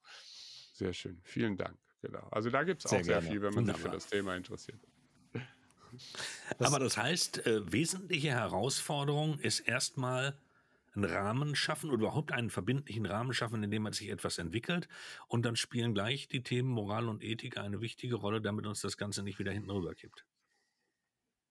[0.74, 1.20] Sehr schön.
[1.24, 1.78] Vielen Dank.
[2.02, 2.28] Genau.
[2.32, 3.28] Also da gibt es auch sehr gerne.
[3.28, 3.76] viel, wenn man Wunderbar.
[3.76, 4.80] sich für das Thema interessiert.
[6.58, 10.38] Das Aber das heißt, äh, wesentliche Herausforderung ist erstmal
[10.94, 14.88] einen Rahmen schaffen oder überhaupt einen verbindlichen Rahmen schaffen, in dem man sich etwas entwickelt.
[15.28, 18.98] Und dann spielen gleich die Themen Moral und Ethik eine wichtige Rolle, damit uns das
[18.98, 20.26] Ganze nicht wieder hinten rüberkippt.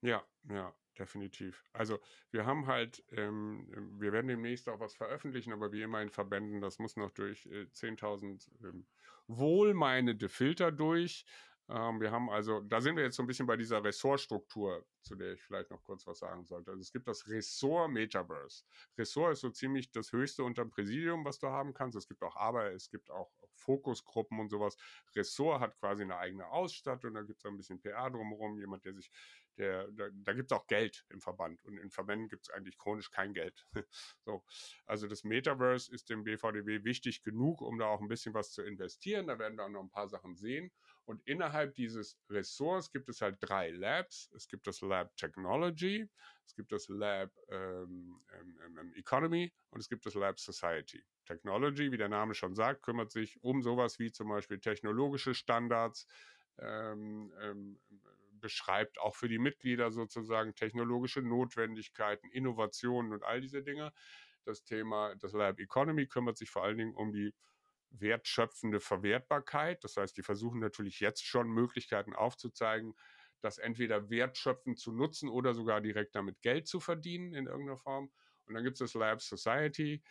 [0.02, 1.62] Ja, ja, definitiv.
[1.72, 1.98] Also
[2.30, 3.66] wir haben halt, ähm,
[3.98, 7.46] wir werden demnächst auch was veröffentlichen, aber wie immer in Verbänden, das muss noch durch
[7.46, 8.86] äh, 10.000 ähm,
[9.26, 11.24] wohlmeinende Filter durch.
[11.70, 15.14] Ähm, wir haben also, da sind wir jetzt so ein bisschen bei dieser Ressortstruktur, zu
[15.14, 16.72] der ich vielleicht noch kurz was sagen sollte.
[16.72, 18.64] Also es gibt das Ressort Metaverse.
[18.98, 21.96] Ressort ist so ziemlich das höchste unter dem Präsidium, was du haben kannst.
[21.96, 24.76] Es gibt auch aber, es gibt auch Fokusgruppen und sowas.
[25.14, 28.94] Ressort hat quasi eine eigene Ausstattung, da gibt es ein bisschen PR drumherum, jemand, der
[28.94, 29.10] sich
[29.56, 32.78] der, da, da gibt es auch Geld im Verband und in Verbänden gibt es eigentlich
[32.78, 33.66] chronisch kein Geld.
[34.24, 34.42] so,
[34.86, 38.62] also das Metaverse ist dem BVDW wichtig genug, um da auch ein bisschen was zu
[38.62, 39.26] investieren.
[39.26, 40.72] Da werden wir auch noch ein paar Sachen sehen.
[41.10, 44.30] Und innerhalb dieses Ressorts gibt es halt drei Labs.
[44.32, 46.08] Es gibt das Lab Technology,
[46.46, 51.02] es gibt das Lab ähm, ähm, ähm, Economy und es gibt das Lab Society.
[51.26, 56.06] Technology, wie der Name schon sagt, kümmert sich um sowas wie zum Beispiel technologische Standards,
[56.60, 57.80] ähm, ähm,
[58.30, 63.92] beschreibt auch für die Mitglieder sozusagen technologische Notwendigkeiten, Innovationen und all diese Dinge.
[64.44, 67.34] Das Thema, das Lab Economy kümmert sich vor allen Dingen um die
[67.90, 69.82] wertschöpfende Verwertbarkeit.
[69.84, 72.94] Das heißt, die versuchen natürlich jetzt schon Möglichkeiten aufzuzeigen,
[73.40, 78.10] das entweder wertschöpfend zu nutzen oder sogar direkt damit Geld zu verdienen in irgendeiner Form.
[78.46, 80.02] Und dann gibt es das Lab Society,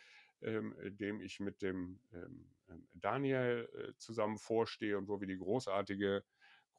[0.42, 5.38] ähm, dem ich mit dem ähm, ähm Daniel äh, zusammen vorstehe und wo wir die
[5.38, 6.24] großartige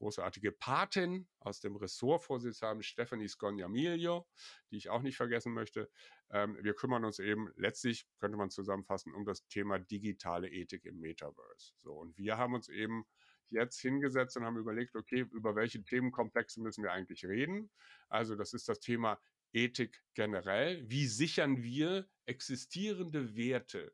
[0.00, 4.26] großartige Patin aus dem Ressortvorsitz haben, Stephanie Scognamiglio,
[4.70, 5.90] die ich auch nicht vergessen möchte.
[6.30, 10.98] Ähm, wir kümmern uns eben letztlich, könnte man zusammenfassen, um das Thema digitale Ethik im
[11.00, 11.74] Metaverse.
[11.76, 13.04] So, und wir haben uns eben
[13.50, 17.70] jetzt hingesetzt und haben überlegt, okay, über welche Themenkomplexe müssen wir eigentlich reden?
[18.08, 19.20] Also, das ist das Thema
[19.52, 20.88] Ethik generell.
[20.88, 23.92] Wie sichern wir existierende Werte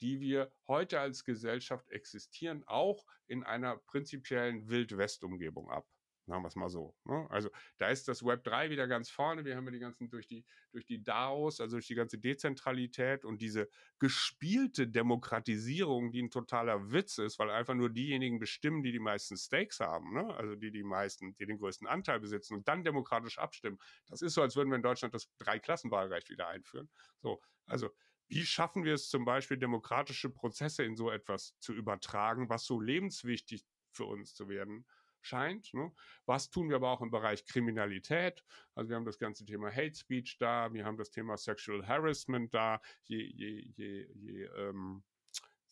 [0.00, 5.86] die wir heute als Gesellschaft existieren, auch in einer prinzipiellen Wild-West-Umgebung ab.
[6.30, 6.94] Sagen wir es mal so.
[7.06, 7.26] Ne?
[7.28, 9.44] Also da ist das Web 3 wieder ganz vorne.
[9.44, 13.24] Wir haben ja die ganzen durch die, durch die DAOs, also durch die ganze Dezentralität
[13.24, 18.92] und diese gespielte Demokratisierung, die ein totaler Witz ist, weil einfach nur diejenigen bestimmen, die
[18.92, 20.32] die meisten Stakes haben, ne?
[20.36, 23.78] also die die meisten, die den größten Anteil besitzen und dann demokratisch abstimmen.
[24.06, 26.88] Das ist so, als würden wir in Deutschland das Dreiklassenwahlrecht wieder einführen.
[27.22, 27.90] So, also
[28.30, 32.80] wie schaffen wir es zum Beispiel, demokratische Prozesse in so etwas zu übertragen, was so
[32.80, 34.86] lebenswichtig für uns zu werden
[35.20, 35.74] scheint?
[35.74, 35.92] Ne?
[36.26, 38.44] Was tun wir aber auch im Bereich Kriminalität?
[38.76, 42.54] Also wir haben das ganze Thema Hate Speech da, wir haben das Thema Sexual Harassment
[42.54, 42.80] da.
[43.02, 45.02] Je, je, je, je ähm,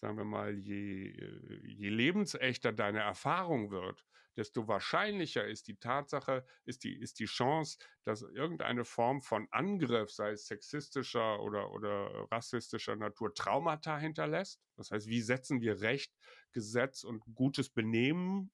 [0.01, 4.05] sagen wir mal, je, äh, je lebensechter deine Erfahrung wird,
[4.37, 10.13] desto wahrscheinlicher ist die Tatsache, ist die, ist die Chance, dass irgendeine Form von Angriff,
[10.13, 14.61] sei es sexistischer oder, oder rassistischer Natur, Traumata hinterlässt.
[14.77, 16.13] Das heißt, wie setzen wir Recht,
[16.53, 18.53] Gesetz und gutes Benehmen,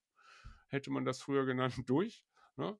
[0.69, 2.25] hätte man das früher genannt, durch?
[2.57, 2.79] Ne?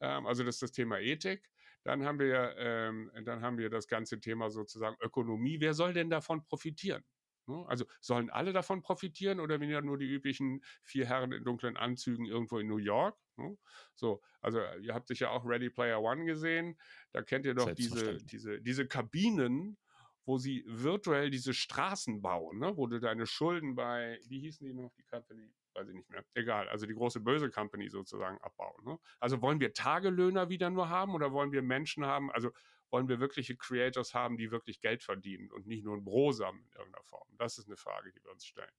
[0.00, 1.48] Ähm, also das ist das Thema Ethik.
[1.84, 5.58] Dann haben wir, ähm, dann haben wir das ganze Thema sozusagen Ökonomie.
[5.58, 7.02] Wer soll denn davon profitieren?
[7.46, 7.64] Ne?
[7.68, 11.76] Also sollen alle davon profitieren oder wenn ja nur die üblichen vier Herren in dunklen
[11.76, 13.16] Anzügen irgendwo in New York?
[13.36, 13.56] Ne?
[13.94, 16.78] So, also ihr habt sicher auch Ready Player One gesehen.
[17.12, 19.76] Da kennt ihr doch diese, diese, diese Kabinen,
[20.24, 22.76] wo sie virtuell diese Straßen bauen, ne?
[22.76, 25.52] wo du deine Schulden bei, wie hießen die noch, die Company?
[25.74, 26.22] Weiß ich nicht mehr.
[26.34, 28.84] Egal, also die große böse Company sozusagen abbauen.
[28.84, 28.98] Ne?
[29.20, 32.30] Also wollen wir Tagelöhner wieder nur haben oder wollen wir Menschen haben?
[32.30, 32.50] Also
[32.92, 36.72] wollen wir wirkliche Creators haben, die wirklich Geld verdienen und nicht nur ein Brosamen in
[36.72, 37.26] irgendeiner Form?
[37.38, 38.70] Das ist eine Frage, die wir uns stellen.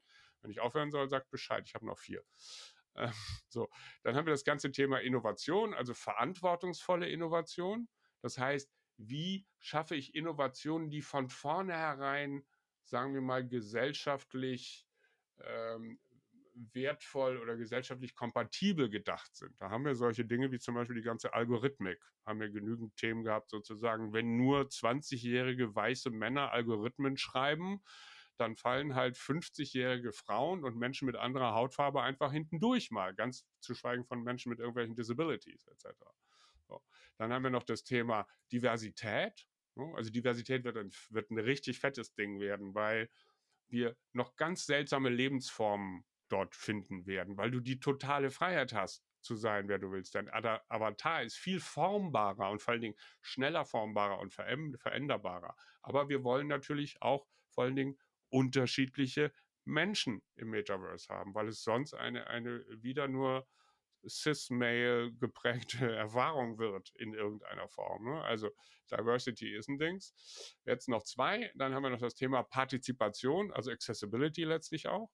[0.41, 2.23] Wenn ich aufhören soll, sagt Bescheid, ich habe noch vier.
[2.95, 3.12] Ähm,
[3.47, 3.71] so,
[4.04, 7.89] dann haben wir das ganze Thema Innovation, also verantwortungsvolle Innovation.
[8.21, 12.45] Das heißt, wie schaffe ich Innovationen, die von vornherein,
[12.84, 14.86] sagen wir mal, gesellschaftlich
[15.41, 15.99] ähm,
[16.54, 19.60] wertvoll oder gesellschaftlich kompatibel gedacht sind.
[19.60, 22.00] Da haben wir solche Dinge wie zum Beispiel die ganze Algorithmik.
[22.26, 27.82] Haben wir genügend Themen gehabt, sozusagen, wenn nur 20-jährige weiße Männer Algorithmen schreiben,
[28.38, 33.46] dann fallen halt 50-jährige Frauen und Menschen mit anderer Hautfarbe einfach hinten durch mal, ganz
[33.60, 35.98] zu schweigen von Menschen mit irgendwelchen Disabilities etc.
[36.68, 36.82] So.
[37.18, 39.48] Dann haben wir noch das Thema Diversität.
[39.96, 43.10] Also Diversität wird ein, wird ein richtig fettes Ding werden, weil
[43.70, 49.36] wir noch ganz seltsame Lebensformen dort finden werden, weil du die totale Freiheit hast zu
[49.36, 50.15] sein, wer du willst.
[50.15, 55.55] Dein Avatar ist viel formbarer und vor allen Dingen schneller formbarer und veränderbarer.
[55.81, 57.97] Aber wir wollen natürlich auch vor allen Dingen
[58.29, 59.31] unterschiedliche
[59.65, 63.47] Menschen im Metaverse haben, weil es sonst eine, eine wieder nur
[64.07, 68.05] cis-male geprägte Erfahrung wird in irgendeiner Form.
[68.05, 68.21] Ne?
[68.23, 68.49] Also
[68.91, 70.13] Diversity ist ein Dings.
[70.65, 75.09] Jetzt noch zwei, dann haben wir noch das Thema Partizipation, also Accessibility letztlich auch.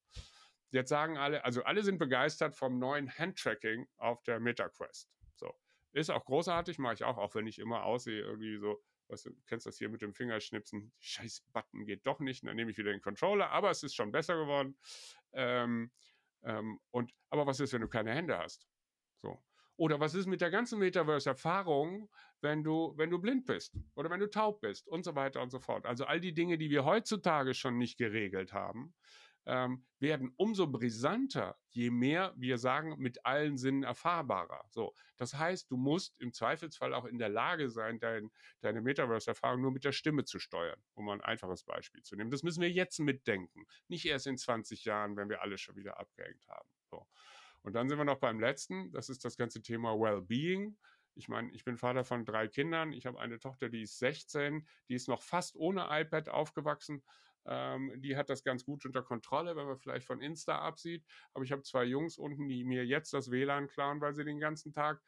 [0.72, 5.10] Jetzt sagen alle, also alle sind begeistert vom neuen Handtracking auf der MetaQuest.
[5.36, 5.54] So.
[5.94, 9.32] Ist auch großartig, mache ich auch, auch wenn ich immer aussehe, irgendwie so, weißt du,
[9.48, 12.92] kennst das hier mit dem Fingerschnipsen, scheiß Button geht doch nicht, dann nehme ich wieder
[12.92, 14.78] den Controller, aber es ist schon besser geworden.
[15.34, 15.92] Ähm,
[16.44, 18.68] ähm, und, aber was ist, wenn du keine Hände hast?
[19.22, 19.44] So.
[19.78, 22.10] Oder was ist mit der ganzen Metaverse-Erfahrung,
[22.42, 25.52] wenn du, wenn du blind bist oder wenn du taub bist und so weiter und
[25.52, 25.86] so fort.
[25.86, 28.94] Also all die Dinge, die wir heutzutage schon nicht geregelt haben,
[29.46, 34.64] ähm, werden umso brisanter, je mehr wir sagen, mit allen Sinnen erfahrbarer.
[34.70, 39.62] So, das heißt, du musst im Zweifelsfall auch in der Lage sein, dein, deine Metaverse-Erfahrung
[39.62, 42.32] nur mit der Stimme zu steuern, um ein einfaches Beispiel zu nehmen.
[42.32, 46.00] Das müssen wir jetzt mitdenken, nicht erst in 20 Jahren, wenn wir alle schon wieder
[46.00, 46.70] abgehängt haben.
[46.90, 47.06] So.
[47.62, 50.78] Und dann sind wir noch beim letzten, das ist das ganze Thema Wellbeing.
[51.16, 52.94] Ich meine, ich bin Vater von drei Kindern.
[52.94, 57.04] Ich habe eine Tochter, die ist 16, die ist noch fast ohne iPad aufgewachsen.
[57.46, 61.04] Ähm, die hat das ganz gut unter Kontrolle, wenn man vielleicht von Insta absieht.
[61.34, 64.40] Aber ich habe zwei Jungs unten, die mir jetzt das WLAN klauen, weil sie den
[64.40, 65.02] ganzen Tag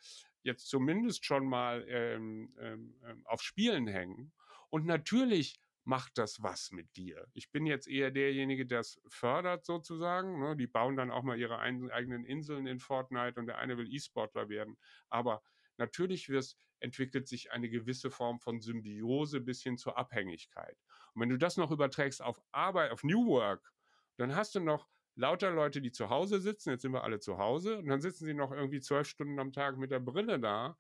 [0.44, 4.32] jetzt zumindest schon mal ähm, ähm, ähm auf Spielen hängen.
[4.70, 7.28] Und natürlich macht das was mit dir.
[7.34, 10.40] Ich bin jetzt eher derjenige, der es fördert sozusagen.
[10.40, 10.56] Ne?
[10.56, 14.50] Die bauen dann auch mal ihre eigenen Inseln in Fortnite und der eine will E-Sportler
[14.50, 14.78] werden.
[15.10, 15.42] Aber
[15.78, 20.78] natürlich wirst, entwickelt sich eine gewisse Form von Symbiose bis hin zur Abhängigkeit.
[21.14, 23.74] Und wenn du das noch überträgst auf Arbeit, auf New Work,
[24.18, 27.38] dann hast du noch lauter Leute, die zu Hause sitzen, jetzt sind wir alle zu
[27.38, 30.78] Hause, und dann sitzen sie noch irgendwie zwölf Stunden am Tag mit der Brille da.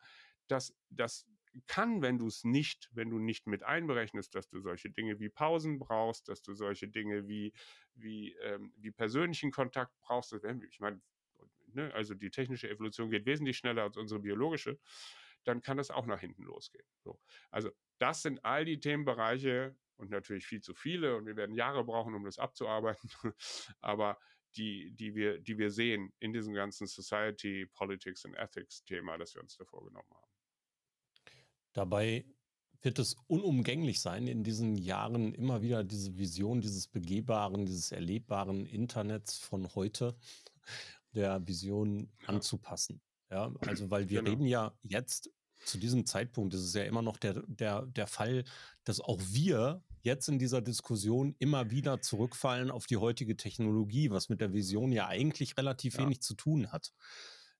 [0.47, 1.27] Das, das
[1.67, 5.29] kann, wenn du es nicht, wenn du nicht mit einberechnest, dass du solche Dinge wie
[5.29, 7.53] Pausen brauchst, dass du solche Dinge wie,
[7.93, 10.33] wie, ähm, wie persönlichen Kontakt brauchst.
[10.33, 11.01] Ich meine,
[11.67, 14.79] ne, also die technische Evolution geht wesentlich schneller als unsere biologische,
[15.43, 16.85] dann kann das auch nach hinten losgehen.
[17.03, 17.19] So.
[17.49, 21.83] Also das sind all die Themenbereiche und natürlich viel zu viele und wir werden Jahre
[21.83, 23.09] brauchen, um das abzuarbeiten,
[23.81, 24.19] aber
[24.57, 29.35] die, die, wir, die wir sehen in diesem ganzen Society, Politics and Ethics Thema, das
[29.35, 30.31] wir uns da vorgenommen haben.
[31.73, 32.25] Dabei
[32.81, 38.65] wird es unumgänglich sein, in diesen Jahren immer wieder diese Vision dieses begehbaren, dieses erlebbaren
[38.65, 40.17] Internets von heute
[41.13, 42.29] der Vision ja.
[42.29, 43.01] anzupassen.
[43.29, 44.31] Ja, also weil wir genau.
[44.31, 45.29] reden ja jetzt
[45.63, 48.43] zu diesem Zeitpunkt, ist es ja immer noch der, der, der Fall,
[48.83, 54.29] dass auch wir jetzt in dieser Diskussion immer wieder zurückfallen auf die heutige Technologie, was
[54.29, 56.01] mit der Vision ja eigentlich relativ ja.
[56.01, 56.93] wenig zu tun hat.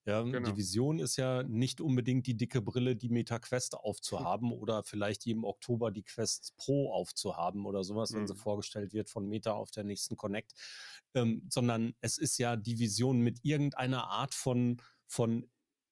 [0.06, 0.50] Ja, genau.
[0.50, 5.28] Die Vision ist ja nicht unbedingt die dicke Brille, die Meta Quest aufzuhaben oder vielleicht
[5.28, 8.18] im Oktober die Quest Pro aufzuhaben oder sowas, mhm.
[8.18, 8.40] wenn sie mhm.
[8.40, 10.54] vorgestellt wird von Meta auf der nächsten Connect,
[11.14, 15.48] ähm, sondern es ist ja die Vision mit irgendeiner Art von, von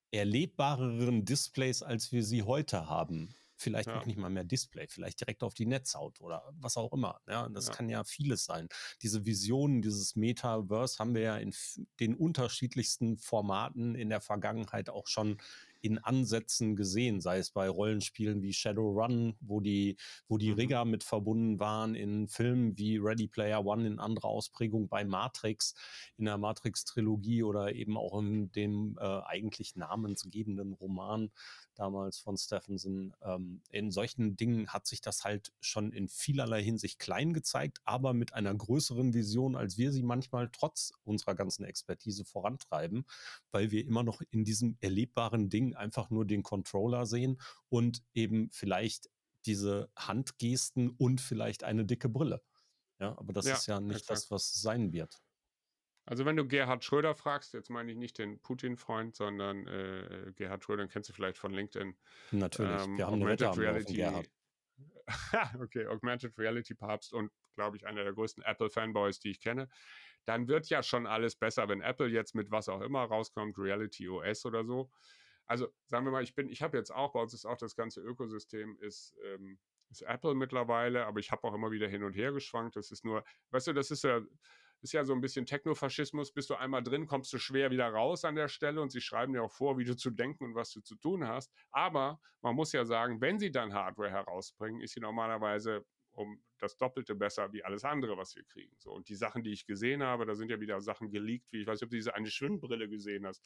[0.09, 3.95] erlebbareren Displays, als wir sie heute haben vielleicht ja.
[3.95, 7.21] noch nicht mal mehr Display, vielleicht direkt auf die Netzhaut oder was auch immer.
[7.27, 7.73] Ja, das ja.
[7.73, 8.69] kann ja vieles sein.
[9.01, 11.53] Diese Visionen, dieses Metaverse haben wir ja in
[11.99, 15.37] den unterschiedlichsten Formaten in der Vergangenheit auch schon
[15.81, 20.55] in Ansätzen gesehen, sei es bei Rollenspielen wie Shadowrun, wo die, wo die mhm.
[20.55, 25.75] Rigger mit verbunden waren, in Filmen wie Ready Player One in anderer Ausprägung bei Matrix,
[26.17, 31.31] in der Matrix-Trilogie oder eben auch in dem äh, eigentlich namensgebenden Roman
[31.79, 33.13] damals von Stephenson.
[33.23, 38.13] Ähm, in solchen Dingen hat sich das halt schon in vielerlei Hinsicht klein gezeigt, aber
[38.13, 43.05] mit einer größeren Vision, als wir sie manchmal trotz unserer ganzen Expertise vorantreiben,
[43.51, 48.49] weil wir immer noch in diesem erlebbaren Ding einfach nur den Controller sehen und eben
[48.51, 49.09] vielleicht
[49.45, 52.41] diese Handgesten und vielleicht eine dicke Brille.
[52.99, 54.09] Ja, aber das ja, ist ja nicht exakt.
[54.09, 55.21] das, was sein wird.
[56.05, 60.63] Also wenn du Gerhard Schröder fragst, jetzt meine ich nicht den Putin-Freund, sondern äh, Gerhard
[60.63, 61.95] Schröder, den kennst du vielleicht von LinkedIn.
[62.31, 63.93] Natürlich, ähm, wir haben Augmented eine Reality.
[63.93, 64.29] Gerhard.
[65.61, 69.69] okay, Augmented Reality Papst und glaube ich einer der größten Apple-Fanboys, die ich kenne.
[70.25, 74.09] Dann wird ja schon alles besser, wenn Apple jetzt mit was auch immer rauskommt, Reality
[74.09, 74.89] OS oder so.
[75.49, 77.75] Also sagen wir mal, ich bin, ich habe jetzt auch, bei uns ist auch das
[77.75, 79.59] ganze Ökosystem ist, ähm,
[79.89, 82.75] ist Apple mittlerweile, aber ich habe auch immer wieder hin und her geschwankt.
[82.75, 84.21] Das ist nur, weißt du, das ist ja
[84.81, 86.31] ist ja so ein bisschen Technofaschismus.
[86.31, 89.33] Bist du einmal drin, kommst du schwer wieder raus an der Stelle und sie schreiben
[89.33, 91.51] dir auch vor, wie du zu denken und was du zu tun hast.
[91.71, 96.77] Aber man muss ja sagen, wenn sie dann Hardware herausbringen, ist sie normalerweise um das
[96.77, 98.73] Doppelte besser wie alles andere, was wir kriegen.
[98.77, 101.61] So, und die Sachen, die ich gesehen habe, da sind ja wieder Sachen geleakt, wie
[101.61, 103.43] ich weiß nicht, ob du diese eine Schwimmbrille gesehen hast,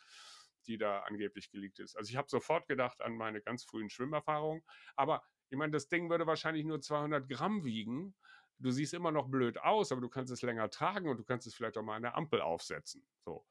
[0.63, 1.95] die da angeblich geleakt ist.
[1.95, 4.63] Also ich habe sofort gedacht an meine ganz frühen Schwimmerfahrungen.
[4.95, 8.15] Aber ich meine, das Ding würde wahrscheinlich nur 200 Gramm wiegen
[8.63, 11.45] du siehst immer noch blöd aus, aber du kannst es länger tragen und du kannst
[11.47, 13.06] es vielleicht auch mal an der Ampel aufsetzen.
[13.26, 13.45] So.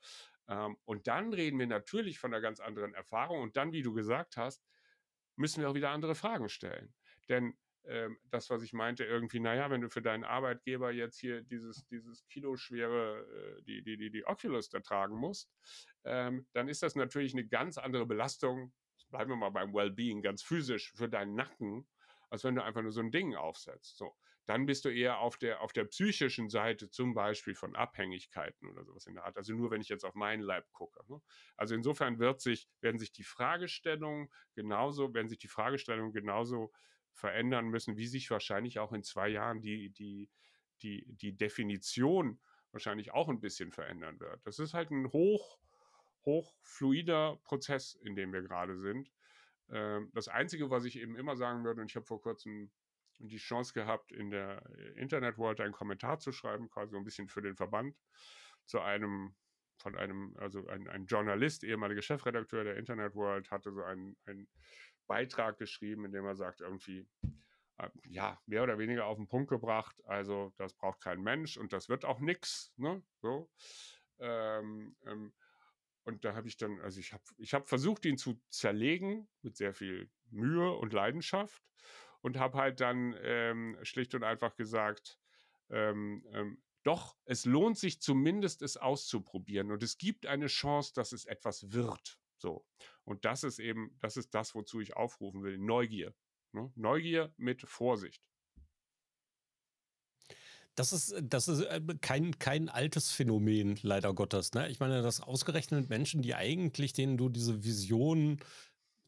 [0.49, 3.43] Ähm, und dann reden wir natürlich von einer ganz anderen Erfahrung.
[3.43, 4.65] Und dann, wie du gesagt hast,
[5.37, 6.95] müssen wir auch wieder andere Fragen stellen.
[7.29, 11.43] Denn ähm, das, was ich meinte, irgendwie, naja, wenn du für deinen Arbeitgeber jetzt hier
[11.43, 13.27] dieses, dieses kiloschwere,
[13.59, 15.51] äh, die, die, die, die Oculus da tragen musst,
[16.05, 18.73] ähm, dann ist das natürlich eine ganz andere Belastung,
[19.11, 21.87] bleiben wir mal beim Wellbeing, ganz physisch für deinen Nacken,
[22.31, 23.99] als wenn du einfach nur so ein Ding aufsetzt.
[23.99, 28.69] So dann bist du eher auf der, auf der psychischen Seite zum Beispiel von Abhängigkeiten
[28.69, 29.37] oder sowas in der Art.
[29.37, 31.01] Also nur, wenn ich jetzt auf meinen Leib gucke.
[31.09, 31.21] Ne?
[31.57, 36.73] Also insofern wird sich, werden sich die Fragestellungen genauso, werden sich die Fragestellungen genauso
[37.13, 40.31] verändern müssen, wie sich wahrscheinlich auch in zwei Jahren die, die,
[40.83, 42.41] die, die Definition
[42.73, 44.45] wahrscheinlich auch ein bisschen verändern wird.
[44.47, 45.59] Das ist halt ein hoch,
[46.25, 49.11] hochfluider Prozess, in dem wir gerade sind.
[49.71, 52.71] Ähm, das Einzige, was ich eben immer sagen würde, und ich habe vor kurzem
[53.19, 57.05] die Chance gehabt, in der äh, Internet World einen Kommentar zu schreiben, quasi so ein
[57.05, 57.97] bisschen für den Verband,
[58.65, 59.35] zu einem,
[59.77, 64.49] von einem, also ein, ein Journalist, ehemaliger Chefredakteur der Internet World, hatte so einen, einen
[65.13, 67.07] Beitrag geschrieben, in dem er sagt, irgendwie,
[67.77, 71.75] äh, ja, mehr oder weniger auf den Punkt gebracht, also das braucht kein Mensch und
[71.75, 73.51] das wird auch nichts, ne, so.
[74.21, 75.35] Ähm, ähm,
[76.05, 79.59] und da habe ich dann, also ich habe ich hab versucht, ihn zu zerlegen mit
[79.59, 81.63] sehr viel Mühe und Leidenschaft
[82.23, 85.19] und habe halt dann ähm, schlicht und einfach gesagt,
[85.69, 91.13] ähm, ähm, doch, es lohnt sich zumindest, es auszuprobieren und es gibt eine Chance, dass
[91.13, 92.19] es etwas wird.
[92.43, 92.67] So.
[93.05, 95.59] Und das ist eben, das ist das, wozu ich aufrufen will.
[95.59, 96.13] Neugier.
[96.53, 96.71] Ne?
[96.75, 98.21] Neugier mit Vorsicht.
[100.75, 104.53] Das ist, das ist äh, kein, kein altes Phänomen, leider Gottes.
[104.55, 104.69] Ne?
[104.71, 108.41] Ich meine, dass ausgerechnet Menschen, die eigentlich, denen du diese Vision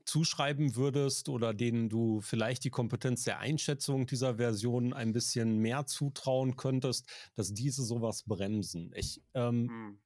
[0.04, 5.86] zuschreiben würdest oder denen du vielleicht die Kompetenz der Einschätzung dieser Version ein bisschen mehr
[5.86, 8.92] zutrauen könntest, dass diese sowas bremsen.
[8.94, 10.00] Ich, ähm, hm.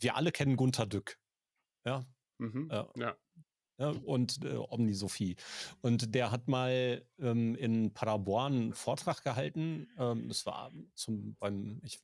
[0.00, 1.18] Wir alle kennen Gunter Dück.
[1.84, 2.06] Ja.
[2.40, 2.68] Mhm.
[2.70, 3.16] Äh, ja
[3.80, 5.36] ja, und äh, Omnisophie.
[5.80, 9.88] Und der hat mal ähm, in Paderborn einen Vortrag gehalten.
[9.98, 11.98] Ähm, das war zum beim, ich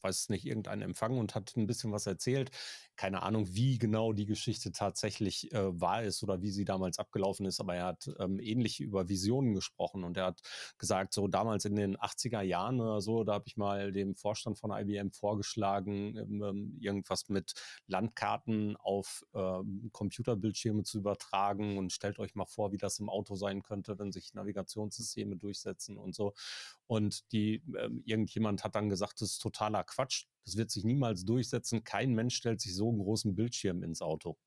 [0.00, 2.50] weiß nicht, irgendein Empfang und hat ein bisschen was erzählt.
[2.96, 7.46] Keine Ahnung, wie genau die Geschichte tatsächlich äh, wahr ist oder wie sie damals abgelaufen
[7.46, 10.40] ist, aber er hat ähm, ähnlich über Visionen gesprochen und er hat
[10.78, 14.58] gesagt, so damals in den 80er Jahren oder so, da habe ich mal dem Vorstand
[14.58, 17.52] von IBM vorgeschlagen, ähm, ähm, irgendwas mit
[17.86, 23.08] Landkarten auf ähm, Computerbildschirme zu übertragen übertragen und stellt euch mal vor, wie das im
[23.08, 26.34] Auto sein könnte, wenn sich Navigationssysteme durchsetzen und so.
[26.86, 30.26] Und die, äh, irgendjemand hat dann gesagt, das ist totaler Quatsch.
[30.44, 31.84] Das wird sich niemals durchsetzen.
[31.84, 34.38] Kein Mensch stellt sich so einen großen Bildschirm ins Auto.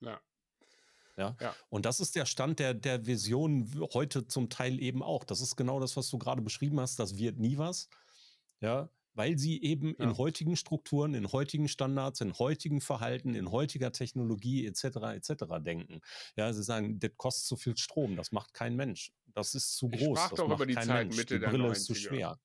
[0.00, 0.20] Ja.
[1.16, 1.36] Ja?
[1.40, 1.54] ja.
[1.68, 5.24] Und das ist der Stand der, der Vision heute zum Teil eben auch.
[5.24, 6.98] Das ist genau das, was du gerade beschrieben hast.
[6.98, 7.88] Das wird nie was.
[8.60, 10.04] Ja, weil sie eben ja.
[10.04, 14.84] in heutigen Strukturen, in heutigen Standards, in heutigen Verhalten, in heutiger Technologie etc.
[15.14, 15.44] etc.
[15.60, 16.00] denken.
[16.36, 19.12] Ja, sie sagen, das kostet zu viel Strom, das macht kein Mensch.
[19.34, 20.00] Das ist zu groß.
[20.00, 21.16] Ich sprach das doch über die Zeit Mensch.
[21.16, 21.72] Mitte die der Brille 90er.
[21.72, 22.38] ist zu schwer.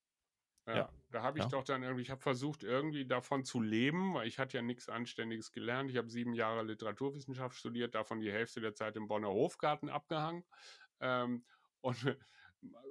[0.68, 0.90] Ja, ja.
[1.12, 1.50] da habe ich ja.
[1.50, 4.88] doch dann irgendwie, ich habe versucht, irgendwie davon zu leben, weil ich hatte ja nichts
[4.88, 5.90] Anständiges gelernt.
[5.90, 10.44] Ich habe sieben Jahre Literaturwissenschaft studiert, davon die Hälfte der Zeit im Bonner Hofgarten abgehangen.
[11.00, 11.44] Ähm,
[11.82, 12.18] und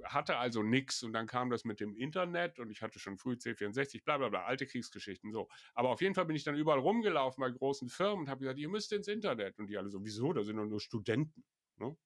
[0.05, 3.35] hatte also nichts und dann kam das mit dem Internet und ich hatte schon früh
[3.35, 5.49] C64, bla bla bla, alte Kriegsgeschichten, so.
[5.75, 8.59] Aber auf jeden Fall bin ich dann überall rumgelaufen bei großen Firmen und habe gesagt,
[8.59, 9.59] ihr müsst ins Internet.
[9.59, 10.33] Und die alle so, wieso?
[10.33, 11.45] Da sind doch nur Studenten.
[11.77, 11.97] Ne?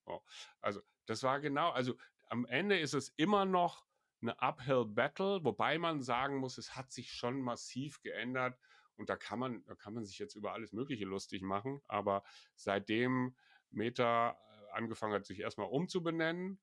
[0.60, 1.96] Also das war genau, also
[2.28, 3.86] am Ende ist es immer noch
[4.20, 8.58] eine Uphill Battle, wobei man sagen muss, es hat sich schon massiv geändert
[8.96, 12.22] und da kann man, da kann man sich jetzt über alles Mögliche lustig machen, aber
[12.54, 13.34] seitdem
[13.70, 16.60] Meta äh, angefangen hat, sich erstmal umzubenennen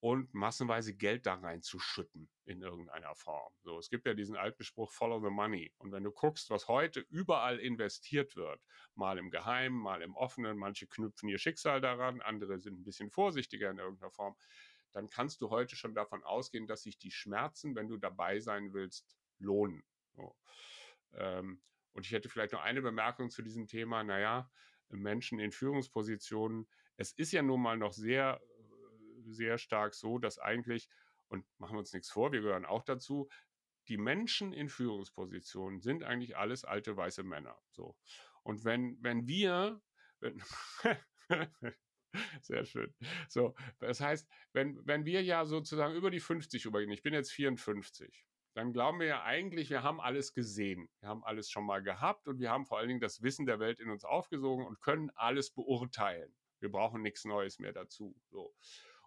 [0.00, 3.52] und massenweise Geld da reinzuschütten in irgendeiner Form.
[3.62, 5.72] So, es gibt ja diesen alten Spruch Follow the Money.
[5.78, 8.60] Und wenn du guckst, was heute überall investiert wird,
[8.94, 13.10] mal im Geheimen, mal im Offenen, manche knüpfen ihr Schicksal daran, andere sind ein bisschen
[13.10, 14.36] vorsichtiger in irgendeiner Form,
[14.92, 18.72] dann kannst du heute schon davon ausgehen, dass sich die Schmerzen, wenn du dabei sein
[18.72, 19.84] willst, lohnen.
[20.14, 20.36] So.
[21.14, 21.60] Ähm,
[21.92, 24.04] und ich hätte vielleicht noch eine Bemerkung zu diesem Thema.
[24.04, 24.48] Naja,
[24.88, 28.40] Menschen in Führungspositionen, es ist ja nun mal noch sehr
[29.32, 30.88] sehr stark so, dass eigentlich,
[31.28, 33.28] und machen wir uns nichts vor, wir gehören auch dazu,
[33.88, 37.58] die Menschen in Führungspositionen sind eigentlich alles alte weiße Männer.
[37.70, 37.96] So.
[38.42, 39.80] Und wenn, wenn wir,
[40.20, 40.42] wenn,
[42.42, 42.94] sehr schön.
[43.28, 47.32] So, das heißt, wenn, wenn wir ja sozusagen über die 50 übergehen, ich bin jetzt
[47.32, 50.88] 54, dann glauben wir ja eigentlich, wir haben alles gesehen.
[51.00, 53.60] Wir haben alles schon mal gehabt und wir haben vor allen Dingen das Wissen der
[53.60, 56.34] Welt in uns aufgesogen und können alles beurteilen.
[56.60, 58.16] Wir brauchen nichts Neues mehr dazu.
[58.30, 58.52] So.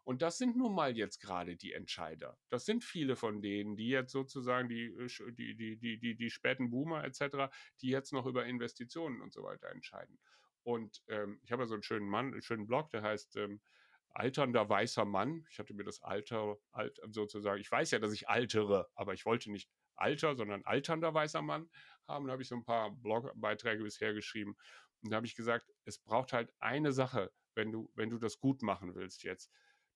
[0.03, 2.37] Und das sind nun mal jetzt gerade die Entscheider.
[2.49, 6.29] Das sind viele von denen, die jetzt sozusagen die, äh, die, die, die, die, die
[6.29, 10.19] späten Boomer etc., die jetzt noch über Investitionen und so weiter entscheiden.
[10.63, 13.61] Und ähm, ich habe ja so einen schönen Mann, einen schönen Blog, der heißt ähm,
[14.09, 15.45] Alternder weißer Mann.
[15.49, 19.25] Ich hatte mir das Alter, alt, sozusagen, ich weiß ja, dass ich altere, aber ich
[19.25, 21.69] wollte nicht Alter, sondern alternder weißer Mann
[22.07, 22.25] haben.
[22.25, 24.57] Da habe ich so ein paar Blogbeiträge bisher geschrieben.
[25.01, 28.39] Und da habe ich gesagt, es braucht halt eine Sache, wenn du, wenn du das
[28.39, 29.51] gut machen willst jetzt.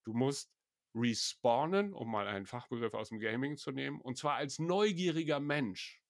[0.05, 0.51] Du musst
[0.95, 6.01] respawnen, um mal einen Fachbegriff aus dem Gaming zu nehmen, und zwar als neugieriger Mensch.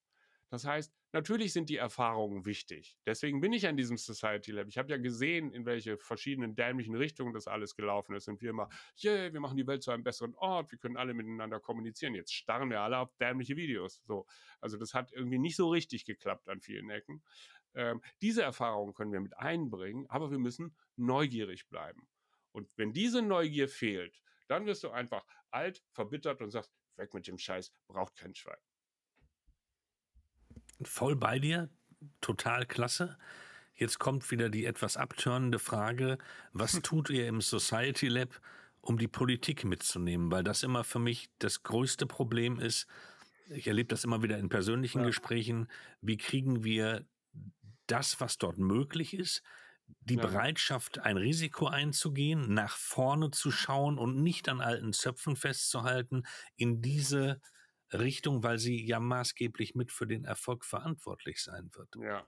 [0.50, 2.96] Das heißt, natürlich sind die Erfahrungen wichtig.
[3.06, 4.68] Deswegen bin ich an diesem Society Lab.
[4.68, 8.28] Ich habe ja gesehen, in welche verschiedenen dämlichen Richtungen das alles gelaufen ist.
[8.28, 8.70] Und wir immer,
[9.04, 12.14] yeah, wir machen die Welt zu einem besseren Ort, wir können alle miteinander kommunizieren.
[12.14, 14.02] Jetzt starren wir alle auf dämliche Videos.
[14.06, 14.28] So.
[14.62, 17.24] Also das hat irgendwie nicht so richtig geklappt an vielen Ecken.
[17.74, 22.08] Ähm, diese Erfahrungen können wir mit einbringen, aber wir müssen neugierig bleiben.
[22.56, 27.28] Und wenn diese Neugier fehlt, dann wirst du einfach alt, verbittert und sagst, weg mit
[27.28, 28.56] dem Scheiß, braucht kein Schwein.
[30.82, 31.70] Voll bei dir,
[32.22, 33.18] total klasse.
[33.74, 36.18] Jetzt kommt wieder die etwas abtörnende Frage,
[36.54, 38.40] was tut ihr im Society Lab,
[38.80, 40.32] um die Politik mitzunehmen?
[40.32, 42.88] Weil das immer für mich das größte Problem ist.
[43.50, 45.08] Ich erlebe das immer wieder in persönlichen ja.
[45.08, 45.70] Gesprächen.
[46.00, 47.06] Wie kriegen wir
[47.88, 49.44] das, was dort möglich ist,
[49.88, 50.22] die ja.
[50.22, 56.24] Bereitschaft, ein Risiko einzugehen, nach vorne zu schauen und nicht an alten Zöpfen festzuhalten,
[56.56, 57.42] in diese
[57.94, 61.96] Richtung, weil sie ja maßgeblich mit für den Erfolg verantwortlich sein wird.
[61.98, 62.28] Ja.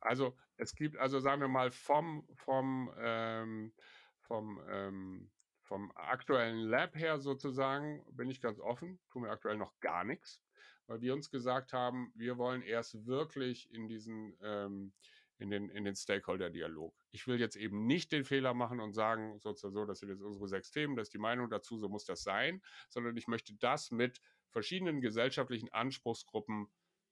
[0.00, 3.72] Also es gibt, also sagen wir mal, vom, vom, ähm,
[4.20, 5.30] vom, ähm,
[5.62, 10.42] vom aktuellen Lab her sozusagen, bin ich ganz offen, tun wir aktuell noch gar nichts,
[10.86, 14.92] weil wir uns gesagt haben, wir wollen erst wirklich in diesen ähm,
[15.38, 16.94] in den, in den Stakeholder-Dialog.
[17.10, 20.22] Ich will jetzt eben nicht den Fehler machen und sagen, sozusagen so, das sind jetzt
[20.22, 23.54] unsere sechs Themen, das ist die Meinung dazu, so muss das sein, sondern ich möchte
[23.54, 24.20] das mit
[24.50, 26.68] verschiedenen gesellschaftlichen Anspruchsgruppen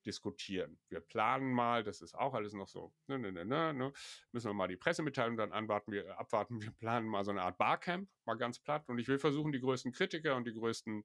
[0.07, 0.79] diskutieren.
[0.89, 3.93] Wir planen mal, das ist auch alles noch so, ne, ne, ne, ne, ne
[4.31, 7.59] müssen wir mal die Pressemitteilung dann anwarten, wir, abwarten, wir planen mal so eine Art
[7.59, 8.89] Barcamp, mal ganz platt.
[8.89, 11.05] Und ich will versuchen, die größten Kritiker und die größten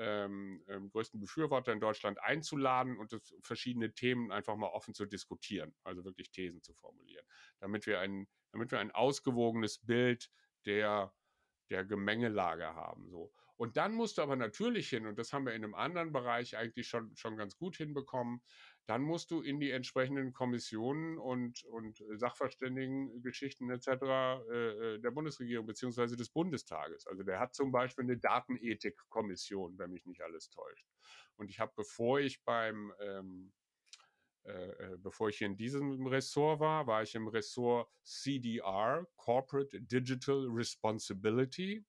[0.00, 5.04] ähm, ähm, größten Befürworter in Deutschland einzuladen und das, verschiedene Themen einfach mal offen zu
[5.04, 7.24] diskutieren, also wirklich Thesen zu formulieren,
[7.58, 10.30] damit wir ein, damit wir ein ausgewogenes Bild
[10.64, 11.12] der,
[11.68, 13.10] der Gemengelage haben.
[13.10, 13.30] So.
[13.56, 16.56] Und dann musst du aber natürlich hin, und das haben wir in einem anderen Bereich
[16.56, 18.40] eigentlich schon, schon ganz gut hinbekommen,
[18.86, 23.86] dann musst du in die entsprechenden Kommissionen und, und Sachverständigengeschichten etc.
[23.86, 26.16] Äh, äh, der Bundesregierung bzw.
[26.16, 27.06] des Bundestages.
[27.06, 30.86] Also der hat zum Beispiel eine Datenethikkommission, wenn mich nicht alles täuscht.
[31.36, 33.52] Und ich habe, bevor ich beim ähm,
[34.44, 40.46] äh, äh bevor ich in diesem Ressort war, war ich im Ressort CDR, Corporate Digital
[40.48, 41.84] Responsibility.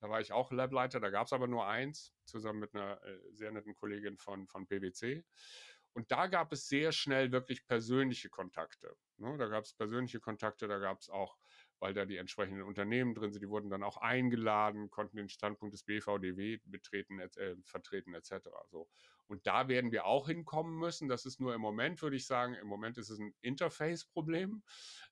[0.00, 3.20] Da war ich auch Lableiter, da gab es aber nur eins, zusammen mit einer äh,
[3.30, 5.22] sehr netten Kollegin von, von PwC.
[5.94, 8.96] Und da gab es sehr schnell wirklich persönliche Kontakte.
[9.18, 9.36] Ne?
[9.36, 11.36] Da gab es persönliche Kontakte, da gab es auch,
[11.80, 15.74] weil da die entsprechenden Unternehmen drin sind, die wurden dann auch eingeladen, konnten den Standpunkt
[15.74, 18.48] des BVDW betreten, äh, vertreten etc.
[18.70, 18.88] So.
[19.26, 21.08] Und da werden wir auch hinkommen müssen.
[21.08, 24.62] Das ist nur im Moment, würde ich sagen, im Moment ist es ein Interface-Problem,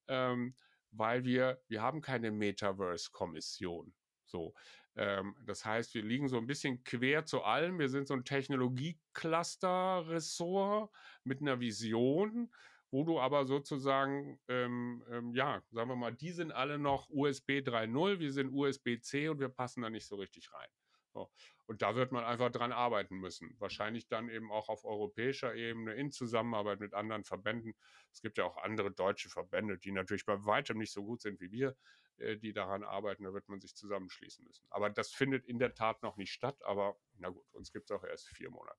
[0.08, 0.54] ähm,
[0.90, 3.94] weil wir, wir haben keine Metaverse-Kommission.
[4.26, 4.54] So,
[4.96, 7.78] ähm, das heißt, wir liegen so ein bisschen quer zu allem.
[7.78, 10.90] Wir sind so ein Technologie-Cluster-Ressort
[11.24, 12.52] mit einer Vision,
[12.90, 17.60] wo du aber sozusagen, ähm, ähm, ja, sagen wir mal, die sind alle noch USB
[17.60, 20.68] 3.0, wir sind USB-C und wir passen da nicht so richtig rein.
[21.12, 21.30] So.
[21.66, 23.54] Und da wird man einfach dran arbeiten müssen.
[23.58, 27.74] Wahrscheinlich dann eben auch auf europäischer Ebene in Zusammenarbeit mit anderen Verbänden.
[28.12, 31.40] Es gibt ja auch andere deutsche Verbände, die natürlich bei weitem nicht so gut sind
[31.40, 31.76] wie wir,
[32.20, 33.24] äh, die daran arbeiten.
[33.24, 34.66] Da wird man sich zusammenschließen müssen.
[34.70, 36.56] Aber das findet in der Tat noch nicht statt.
[36.64, 38.78] Aber na gut, uns gibt es auch erst vier Monate.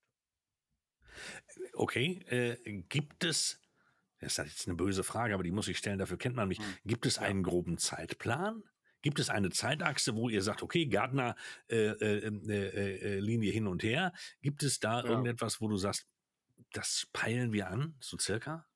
[1.73, 3.59] Okay, äh, gibt es,
[4.19, 6.59] das ist jetzt eine böse Frage, aber die muss ich stellen, dafür kennt man mich.
[6.59, 6.77] Hm.
[6.85, 8.63] Gibt es einen groben Zeitplan?
[9.01, 11.35] Gibt es eine Zeitachse, wo ihr sagt, okay, Gardner
[11.69, 14.13] äh, äh, äh, äh, Linie hin und her?
[14.41, 15.09] Gibt es da ja.
[15.09, 16.07] irgendetwas, wo du sagst,
[16.71, 18.67] das peilen wir an, so circa?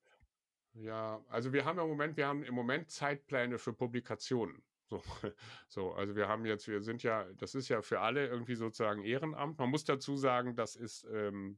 [0.76, 4.64] Ja, also wir haben im Moment, wir haben im Moment Zeitpläne für Publikationen.
[4.90, 5.02] So,
[5.68, 9.04] so, also wir haben jetzt, wir sind ja, das ist ja für alle irgendwie sozusagen
[9.04, 9.58] Ehrenamt.
[9.58, 11.58] Man muss dazu sagen, das ist ähm,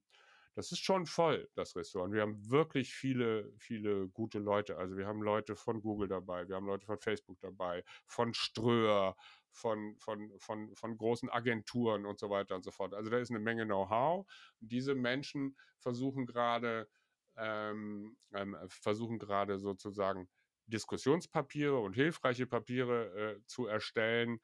[0.57, 1.75] das ist schon voll, das.
[1.75, 4.75] Und wir haben wirklich viele, viele gute Leute.
[4.77, 9.15] Also wir haben Leute von Google dabei, wir haben Leute von Facebook dabei, von Ströer,
[9.51, 12.95] von, von, von, von großen Agenturen und so weiter und so fort.
[12.95, 14.25] Also da ist eine Menge Know-how.
[14.59, 16.89] Diese Menschen versuchen gerade,
[17.37, 20.29] ähm, ähm, versuchen gerade sozusagen
[20.67, 24.39] Diskussionspapiere und hilfreiche Papiere äh, zu erstellen,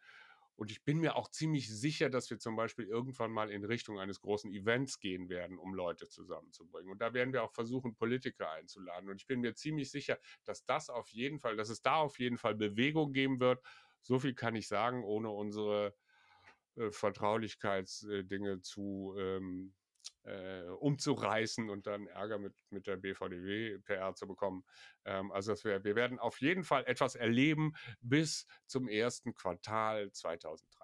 [0.56, 4.00] und ich bin mir auch ziemlich sicher, dass wir zum Beispiel irgendwann mal in Richtung
[4.00, 6.92] eines großen Events gehen werden, um Leute zusammenzubringen.
[6.92, 9.10] Und da werden wir auch versuchen, Politiker einzuladen.
[9.10, 12.20] Und ich bin mir ziemlich sicher, dass das auf jeden Fall, dass es da auf
[12.20, 13.64] jeden Fall Bewegung geben wird.
[14.02, 15.96] So viel kann ich sagen, ohne unsere
[16.76, 19.74] äh, Vertraulichkeitsdinge zu ähm,
[20.24, 24.64] äh, umzureißen und dann Ärger mit, mit der BVDW-PR zu bekommen.
[25.06, 30.83] Ähm, also wir, wir werden auf jeden Fall etwas erleben bis zum ersten Quartal 2023.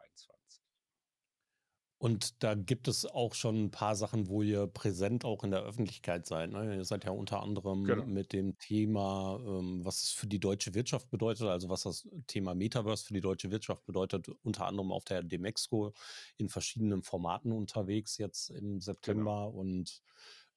[2.01, 5.63] Und da gibt es auch schon ein paar Sachen, wo ihr präsent auch in der
[5.63, 6.49] Öffentlichkeit seid.
[6.49, 6.77] Ne?
[6.77, 8.05] Ihr seid ja unter anderem Genau.
[8.05, 12.55] mit dem Thema, ähm, was es für die deutsche Wirtschaft bedeutet, also was das Thema
[12.55, 15.91] Metaverse für die deutsche Wirtschaft bedeutet, unter anderem auf der Demexco
[16.37, 18.79] in verschiedenen Formaten unterwegs jetzt im Genau.
[18.79, 20.01] September und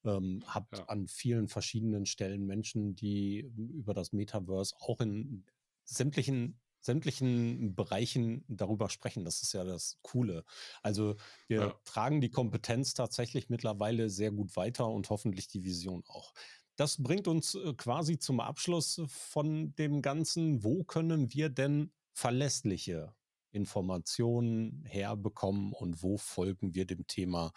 [0.05, 0.85] ähm, habt Ja.
[0.87, 5.45] an vielen verschiedenen Stellen Menschen, die über das Metaverse auch in
[5.85, 9.25] sämtlichen sämtlichen Bereichen darüber sprechen.
[9.25, 10.45] Das ist ja das Coole.
[10.83, 11.17] Also
[11.49, 11.81] wir Ja.
[11.85, 16.33] tragen die Kompetenz tatsächlich mittlerweile sehr gut weiter und hoffentlich die Vision auch.
[16.77, 20.65] Das bringt uns äh, quasi zum Abschluss von dem Ganzen.
[20.65, 23.15] Wo können wir denn verlässliche
[23.53, 27.53] Informationen herbekommen und wo folgen wir dem Thema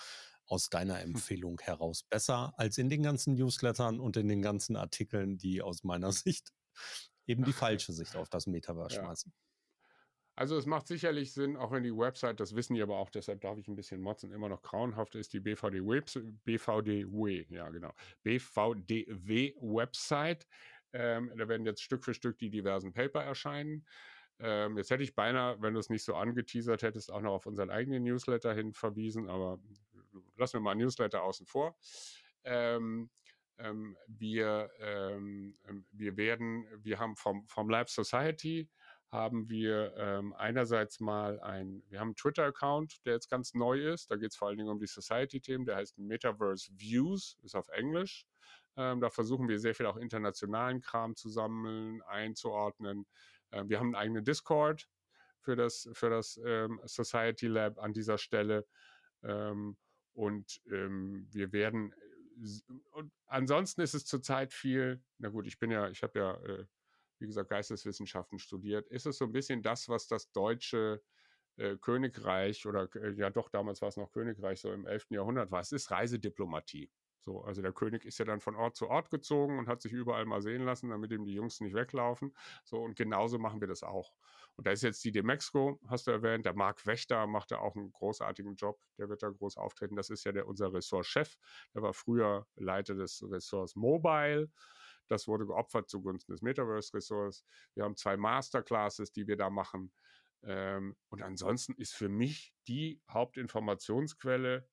[0.48, 5.38] aus deiner Empfehlung heraus besser als in den ganzen Newslettern und in den ganzen Artikeln,
[5.38, 6.52] die aus meiner Sicht
[7.28, 8.98] eben die falsche Sicht auf das Metaverse Ja.
[8.98, 9.34] schmeißen.
[10.38, 13.40] Also es macht sicherlich Sinn, auch wenn die Website, das wissen die aber auch, deshalb
[13.40, 17.94] darf ich ein bisschen motzen, immer noch grauenhaft ist, die BVD Webs BVDW, ja genau,
[18.24, 20.46] BVDW Website.
[20.92, 23.86] Ähm, da werden jetzt Stück für Stück die diversen Paper erscheinen.
[24.40, 27.46] Ähm, jetzt hätte ich beinahe, wenn du es nicht so angeteasert hättest, auch noch auf
[27.46, 29.60] unseren eigenen Newsletter hin verwiesen, aber
[30.36, 31.78] lassen wir mal Newsletter außen vor.
[32.44, 33.10] Ähm,
[33.58, 38.70] ähm, wir, ähm, ähm, wir werden, wir haben vom, vom Lab Society
[39.12, 44.12] haben wir ähm, einerseits mal ein, wir haben einen Twitter-Account, der jetzt ganz neu ist.
[44.12, 45.66] Da geht es vor allen Dingen um die Society-Themen.
[45.66, 48.26] Der heißt Metaverse Views, ist auf Englisch.
[48.76, 53.06] Ähm, da versuchen wir sehr viel auch internationalen Kram zu sammeln, einzuordnen.
[53.52, 54.90] Ähm, wir haben einen eigenen Discord
[55.40, 58.66] für das, für das ähm, Society Lab an dieser Stelle.
[59.24, 59.78] Ähm,
[60.14, 61.94] und ähm, wir werden,
[62.92, 66.66] und ansonsten ist es zurzeit viel, na gut, ich bin ja, ich habe ja, äh,
[67.20, 71.02] wie gesagt, Geisteswissenschaften studiert, ist es so ein bisschen das, was das deutsche
[71.58, 75.08] äh, Königreich oder äh, ja doch, damals war es noch Königreich, so im 11.
[75.12, 76.92] Jahrhundert war, es ist Reisediplomatie.
[77.26, 79.92] So, also der König ist ja dann von Ort zu Ort gezogen und hat sich
[79.92, 82.36] überall mal sehen lassen, damit ihm die Jungs nicht weglaufen.
[82.64, 84.14] So, und genauso machen wir das auch.
[84.58, 87.76] Und da ist jetzt die Demexco, hast du erwähnt, der Marc Wächter macht da auch
[87.76, 89.96] einen großartigen Job, der wird da groß auftreten.
[89.96, 91.36] Das ist ja der, unser Ressortchef,
[91.74, 94.52] der war früher Leiter des Ressorts Mobile.
[95.08, 97.44] Das wurde geopfert zugunsten des Metaverse-Ressorts.
[97.74, 99.92] Wir haben zwei Masterclasses, die wir da machen.
[100.44, 104.68] Ähm, und ansonsten ist für mich die Hauptinformationsquelle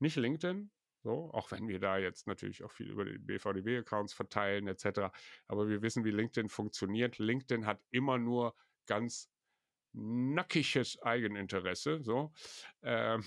[0.00, 0.70] nicht LinkedIn,
[1.04, 5.12] so, auch wenn wir da jetzt natürlich auch viel über die BVDW-Accounts verteilen etc.
[5.46, 7.18] Aber wir wissen, wie LinkedIn funktioniert.
[7.18, 9.30] LinkedIn hat immer nur ganz
[9.92, 12.02] nackiges Eigeninteresse.
[12.02, 12.32] So.
[12.82, 13.22] Ähm,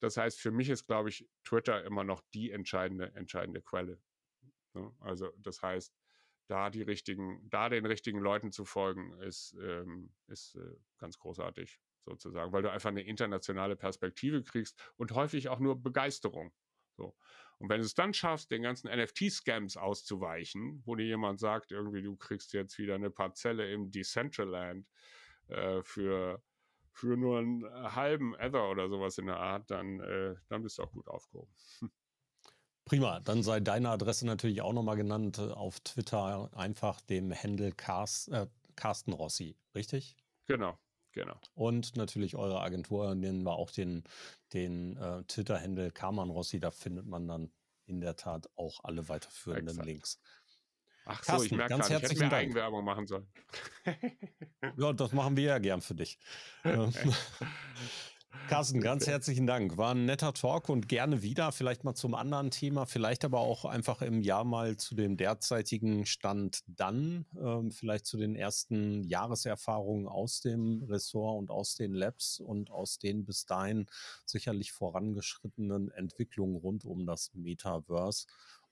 [0.00, 4.02] das heißt, für mich ist, glaube ich, Twitter immer noch die entscheidende, entscheidende Quelle.
[4.74, 5.94] So, also das heißt,
[6.48, 11.80] da die richtigen, da den richtigen Leuten zu folgen, ist, ähm, ist äh, ganz großartig
[12.04, 16.52] sozusagen, weil du einfach eine internationale Perspektive kriegst und häufig auch nur Begeisterung.
[17.00, 17.16] So.
[17.58, 22.02] Und wenn du es dann schaffst, den ganzen NFT-Scams auszuweichen, wo dir jemand sagt, irgendwie,
[22.02, 24.86] du kriegst jetzt wieder eine Parzelle im Decentraland
[25.48, 26.42] äh, für,
[26.92, 30.82] für nur einen halben Ether oder sowas in der Art, dann, äh, dann bist du
[30.82, 31.52] auch gut aufgehoben.
[32.86, 37.72] Prima, dann sei deine Adresse natürlich auch nochmal genannt äh, auf Twitter, einfach dem Handle
[37.72, 40.16] Cars, äh, Carsten Rossi, richtig?
[40.46, 40.78] Genau,
[41.12, 41.38] genau.
[41.54, 44.04] Und natürlich eure Agentur, nennen wir auch den,
[44.52, 47.52] den äh, Twitter-Handle Karman Rossi, da findet man dann
[47.86, 49.86] in der Tat auch alle weiterführenden Exakt.
[49.86, 50.20] Links.
[51.06, 52.42] Ach so, ich merke ganz nicht, ich hätte mehr Dank.
[52.42, 53.26] Eigenwerbung machen sollen.
[54.76, 56.18] Ja, das machen wir ja gern für dich.
[58.48, 59.76] Carsten, ganz herzlichen Dank.
[59.76, 63.64] War ein netter Talk und gerne wieder, vielleicht mal zum anderen Thema, vielleicht aber auch
[63.64, 70.08] einfach im Jahr mal zu dem derzeitigen Stand dann, ähm, vielleicht zu den ersten Jahreserfahrungen
[70.08, 73.86] aus dem Ressort und aus den Labs und aus den bis dahin
[74.26, 78.26] sicherlich vorangeschrittenen Entwicklungen rund um das Metaverse.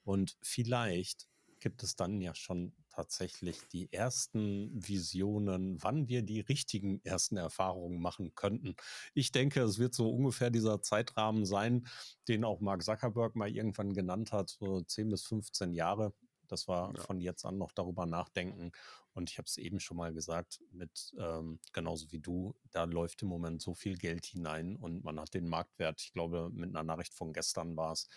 [0.05, 1.29] Und vielleicht
[1.61, 8.01] gibt es dann ja schon tatsächlich die ersten Visionen, wann wir die richtigen ersten Erfahrungen
[8.01, 8.75] machen könnten.
[9.15, 11.87] Ich denke, es wird so ungefähr dieser Zeitrahmen sein,
[12.27, 16.13] den auch Mark Zuckerberg mal irgendwann genannt hat, so 10 bis 15 Jahre.
[16.49, 17.03] Das war Ja.
[17.03, 18.73] von jetzt an noch darüber nachdenken.
[19.13, 23.23] Und ich habe es eben schon mal gesagt, mit ähm, genauso wie du, da läuft
[23.23, 26.85] im Moment so viel Geld hinein und man hat den Marktwert, ich glaube, mit einer
[26.85, 28.09] Nachricht von gestern war es,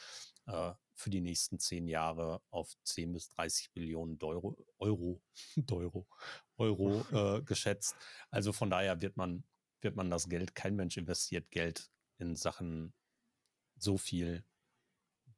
[0.45, 5.21] äh, für die nächsten zehn Jahre auf 10 bis 30 Billionen Euro, Euro,
[5.71, 6.07] Euro,
[6.57, 7.95] Euro äh, geschätzt.
[8.29, 9.43] Also von daher wird man,
[9.81, 12.93] wird man das Geld, kein Mensch investiert Geld in Sachen
[13.77, 14.45] so viel,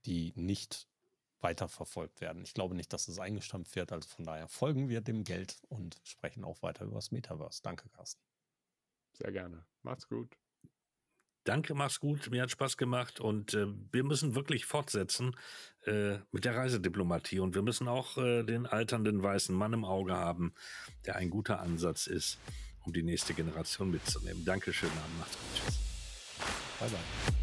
[0.06, 0.90] die nicht
[1.44, 2.44] weiterverfolgt werden.
[2.44, 3.92] Ich glaube nicht, dass es eingestampft wird.
[3.92, 7.62] Also von daher folgen wir dem Geld und sprechen auch weiter über das Metaverse.
[7.62, 8.22] Danke, Carsten.
[9.14, 9.66] Sehr gerne.
[9.84, 10.38] Macht's gut.
[11.44, 12.32] Danke, mach's gut.
[12.32, 15.36] Mir hat Spaß gemacht und äh, wir müssen wirklich fortsetzen
[15.86, 20.14] äh, mit der Reisediplomatie und wir müssen auch äh, den alternden weißen Mann im Auge
[20.14, 20.54] haben,
[21.06, 22.40] der ein guter Ansatz ist,
[22.86, 24.46] um die nächste Generation mitzunehmen.
[24.46, 25.66] Dankeschön, Abend, macht's gut.
[25.66, 25.80] Tschüss.
[26.80, 27.43] Bye bye.